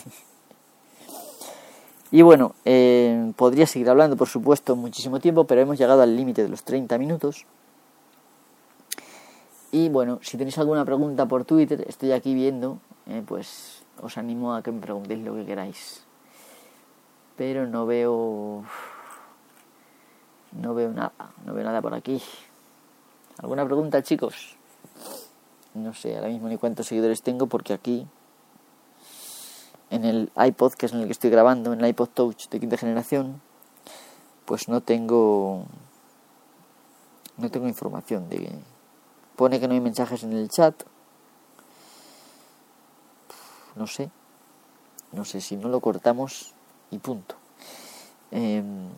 y 2.11 2.23
bueno, 2.23 2.55
eh, 2.65 3.33
podría 3.37 3.67
seguir 3.67 3.89
hablando, 3.89 4.17
por 4.17 4.29
supuesto, 4.29 4.75
muchísimo 4.75 5.21
tiempo, 5.21 5.45
pero 5.45 5.61
hemos 5.61 5.79
llegado 5.79 6.03
al 6.03 6.17
límite 6.17 6.43
de 6.43 6.49
los 6.49 6.65
30 6.65 6.99
minutos. 6.99 7.47
Y 9.71 9.89
bueno, 9.89 10.19
si 10.23 10.37
tenéis 10.37 10.59
alguna 10.59 10.85
pregunta 10.85 11.27
por 11.27 11.45
Twitter, 11.45 11.85
estoy 11.89 12.13
aquí 12.13 12.35
viendo, 12.35 12.79
eh, 13.07 13.23
pues 13.25 13.83
os 14.03 14.19
animo 14.19 14.55
a 14.55 14.63
que 14.63 14.73
me 14.73 14.81
preguntéis 14.81 15.25
lo 15.25 15.35
que 15.35 15.45
queráis. 15.45 16.03
Pero 17.37 17.67
no 17.67 17.87
veo. 17.87 18.65
No 20.53 20.75
veo 20.75 20.91
nada, 20.91 21.13
no 21.45 21.55
veo 21.55 21.65
nada 21.65 21.83
por 21.83 21.95
aquí. 21.95 22.21
¿Alguna 23.39 23.65
pregunta, 23.67 24.03
chicos? 24.03 24.56
No 25.77 25.93
sé 25.93 26.17
ahora 26.17 26.29
mismo 26.29 26.49
ni 26.49 26.57
cuántos 26.57 26.87
seguidores 26.87 27.21
tengo 27.21 27.49
porque 27.49 27.75
aquí 27.75 28.07
en 29.91 30.07
el 30.07 30.33
iPod, 30.35 30.73
que 30.73 30.87
es 30.87 30.93
en 30.93 31.01
el 31.01 31.07
que 31.07 31.13
estoy 31.13 31.29
grabando, 31.29 31.75
en 31.75 31.81
el 31.81 31.91
iPod 31.91 32.09
Touch 32.09 32.49
de 32.49 32.59
quinta 32.59 32.79
generación, 32.79 33.43
pues 34.47 34.69
no 34.69 34.81
tengo 34.81 35.67
no 37.37 37.51
tengo 37.51 37.69
información 37.69 38.31
de 38.31 38.51
pone 39.37 39.61
que 39.61 39.69
no 39.69 39.75
hay 39.75 39.81
mensajes 39.81 40.23
en 40.23 40.33
el 40.33 40.49
chat. 40.49 40.75
No 43.75 43.87
sé. 43.87 44.11
No 45.13 45.27
sé 45.27 45.43
si 45.43 45.57
no 45.57 45.69
lo 45.69 45.81
cortamos 45.81 46.55
y 46.91 46.99
punto. 46.99 47.35
Em, 48.31 48.89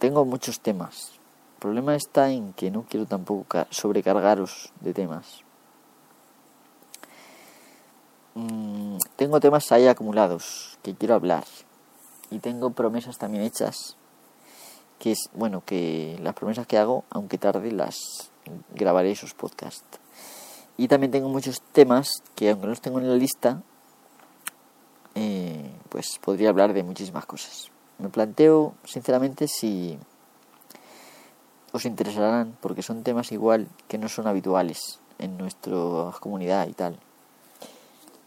tengo 0.00 0.24
muchos 0.24 0.58
temas. 0.58 1.12
El 1.54 1.60
problema 1.60 1.94
está 1.94 2.30
en 2.30 2.52
que 2.54 2.72
no 2.72 2.82
quiero 2.82 3.06
tampoco 3.06 3.64
sobrecargaros 3.70 4.72
de 4.80 4.92
temas. 4.92 5.43
Mm, 8.34 8.98
tengo 9.16 9.38
temas 9.40 9.70
ahí 9.72 9.86
acumulados 9.86 10.78
que 10.82 10.94
quiero 10.94 11.14
hablar. 11.14 11.44
Y 12.30 12.40
tengo 12.40 12.70
promesas 12.70 13.18
también 13.18 13.44
hechas. 13.44 13.96
Que 14.98 15.12
es, 15.12 15.30
bueno, 15.34 15.62
que 15.64 16.18
las 16.22 16.34
promesas 16.34 16.66
que 16.66 16.78
hago, 16.78 17.04
aunque 17.10 17.38
tarde, 17.38 17.70
las 17.70 18.30
grabaré 18.74 19.12
esos 19.12 19.34
podcasts. 19.34 19.98
Y 20.76 20.88
también 20.88 21.12
tengo 21.12 21.28
muchos 21.28 21.62
temas 21.72 22.08
que, 22.34 22.50
aunque 22.50 22.66
no 22.66 22.70
los 22.70 22.80
tengo 22.80 22.98
en 22.98 23.08
la 23.08 23.14
lista, 23.14 23.62
eh, 25.14 25.70
pues 25.88 26.18
podría 26.20 26.48
hablar 26.48 26.72
de 26.72 26.82
muchísimas 26.82 27.26
cosas. 27.26 27.70
Me 27.98 28.08
planteo, 28.08 28.74
sinceramente, 28.84 29.46
si 29.46 29.96
os 31.70 31.84
interesarán, 31.84 32.56
porque 32.60 32.82
son 32.82 33.04
temas 33.04 33.30
igual 33.30 33.68
que 33.86 33.98
no 33.98 34.08
son 34.08 34.26
habituales 34.26 34.98
en 35.18 35.38
nuestra 35.38 35.76
comunidad 36.18 36.66
y 36.66 36.72
tal. 36.72 36.98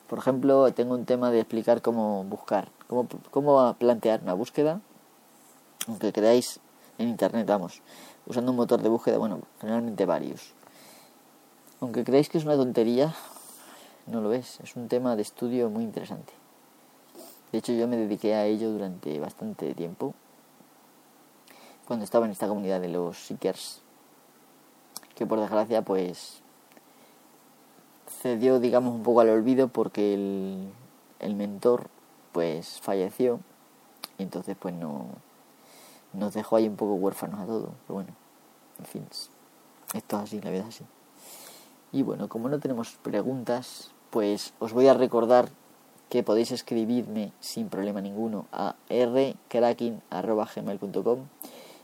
Por 0.08 0.20
ejemplo, 0.20 0.72
tengo 0.74 0.96
un 0.96 1.06
tema 1.06 1.32
de 1.32 1.41
explicar 1.41 1.82
cómo 1.82 2.24
buscar, 2.24 2.70
cómo, 2.88 3.08
cómo 3.30 3.74
plantear 3.74 4.22
una 4.24 4.34
búsqueda, 4.34 4.80
aunque 5.88 6.13
creáis 6.13 6.60
en 6.98 7.10
internet, 7.10 7.46
vamos, 7.46 7.82
usando 8.26 8.52
un 8.52 8.58
motor 8.58 8.82
de 8.82 8.89
búsqueda, 8.89 9.17
bueno, 9.17 9.41
generalmente 9.60 10.06
varios. 10.06 10.54
Aunque 11.82 12.04
creáis 12.04 12.30
que 12.30 12.38
es 12.38 12.46
una 12.46 12.56
tontería, 12.56 13.13
no 14.06 14.22
lo 14.22 14.32
es, 14.32 14.60
es 14.62 14.76
un 14.78 14.88
tema 14.88 15.15
de 15.15 15.22
estudio 15.24 15.70
muy 15.70 15.84
interesante. 15.84 16.34
De 17.52 17.58
hecho, 17.58 17.74
yo 17.74 17.88
me 17.88 17.98
dediqué 17.98 18.34
a 18.34 18.46
ello 18.46 18.72
durante 18.72 19.20
bastante 19.20 19.74
tiempo, 19.74 20.13
cuando 21.86 22.06
estaba 22.06 22.26
en 22.26 22.32
esta 22.32 22.48
comunidad 22.48 22.80
de 22.80 22.89
los 22.89 23.17
Seekers, 23.17 23.82
que 25.15 25.26
por 25.26 25.39
desgracia, 25.39 25.82
pues 25.82 26.41
cedió, 28.08 28.60
digamos, 28.60 28.93
un 28.93 29.04
poco 29.04 29.22
al 29.22 29.30
olvido 29.30 29.67
porque 29.67 30.13
el, 30.13 30.70
el 31.20 31.36
mentor, 31.36 31.89
pues 32.32 32.80
falleció, 32.82 33.39
y 34.17 34.24
entonces, 34.24 34.56
pues 34.60 34.74
no, 34.74 35.08
nos 36.13 36.34
dejó 36.34 36.56
ahí 36.56 36.67
un 36.67 36.76
poco 36.76 36.96
huérfanos 36.96 37.39
a 37.39 37.46
todos. 37.46 37.70
Pero 37.86 37.93
bueno, 37.93 38.10
en 38.80 38.86
fin, 38.86 39.06
esto 39.93 40.17
es 40.17 40.24
así, 40.24 40.41
la 40.41 40.50
vida 40.50 40.63
es 40.63 40.70
así. 40.70 40.84
Y 41.91 42.02
bueno, 42.04 42.28
como 42.28 42.50
no 42.50 42.60
tenemos 42.60 42.98
preguntas, 43.02 43.91
pues 44.10 44.54
os 44.60 44.74
voy 44.74 44.88
a 44.88 44.93
recordar 44.93 45.48
que 46.10 46.22
podéis 46.24 46.52
escribirme 46.52 47.32
sin 47.39 47.70
problema 47.70 48.02
ninguno 48.02 48.48
a 48.52 48.76
rcracking.gmail.com 48.89 51.20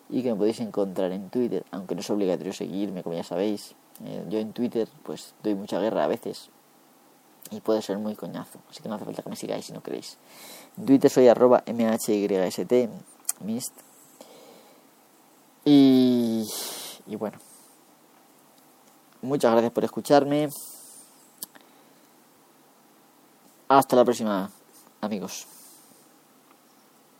y 0.10 0.24
que 0.24 0.32
me 0.32 0.36
podéis 0.36 0.60
encontrar 0.60 1.12
en 1.12 1.30
Twitter, 1.30 1.64
aunque 1.72 1.96
no 1.96 2.02
es 2.02 2.10
obligatorio 2.10 2.52
seguirme, 2.54 3.04
como 3.04 3.16
ya 3.16 3.24
sabéis. 3.24 3.76
Eh, 4.06 4.26
yo 4.30 4.40
en 4.40 4.54
Twitter 4.54 4.88
pues 5.04 5.34
doy 5.44 5.56
mucha 5.56 5.80
guerra 5.80 6.04
a 6.04 6.08
veces 6.08 6.50
y 7.52 7.62
puede 7.62 7.82
ser 7.82 7.98
muy 7.98 8.16
coñazo, 8.16 8.60
así 8.70 8.82
que 8.82 8.90
no 8.90 8.96
hace 8.96 9.06
falta 9.06 9.22
que 9.22 9.30
me 9.30 9.36
sigáis 9.36 9.66
si 9.66 9.74
no 9.74 9.82
queréis. 9.82 10.18
En 10.78 10.86
Twitter 10.86 11.10
soy 11.10 11.28
arroba 11.28 11.64
mhyst, 11.68 12.10
mist, 13.42 13.74
y, 15.66 16.50
y 17.08 17.16
bueno, 17.16 17.38
muchas 19.22 19.52
gracias 19.52 19.72
por 19.72 19.84
escucharme. 19.84 20.50
Hasta 23.70 23.96
la 23.96 24.04
próxima, 24.04 24.52
amigos. 25.02 25.48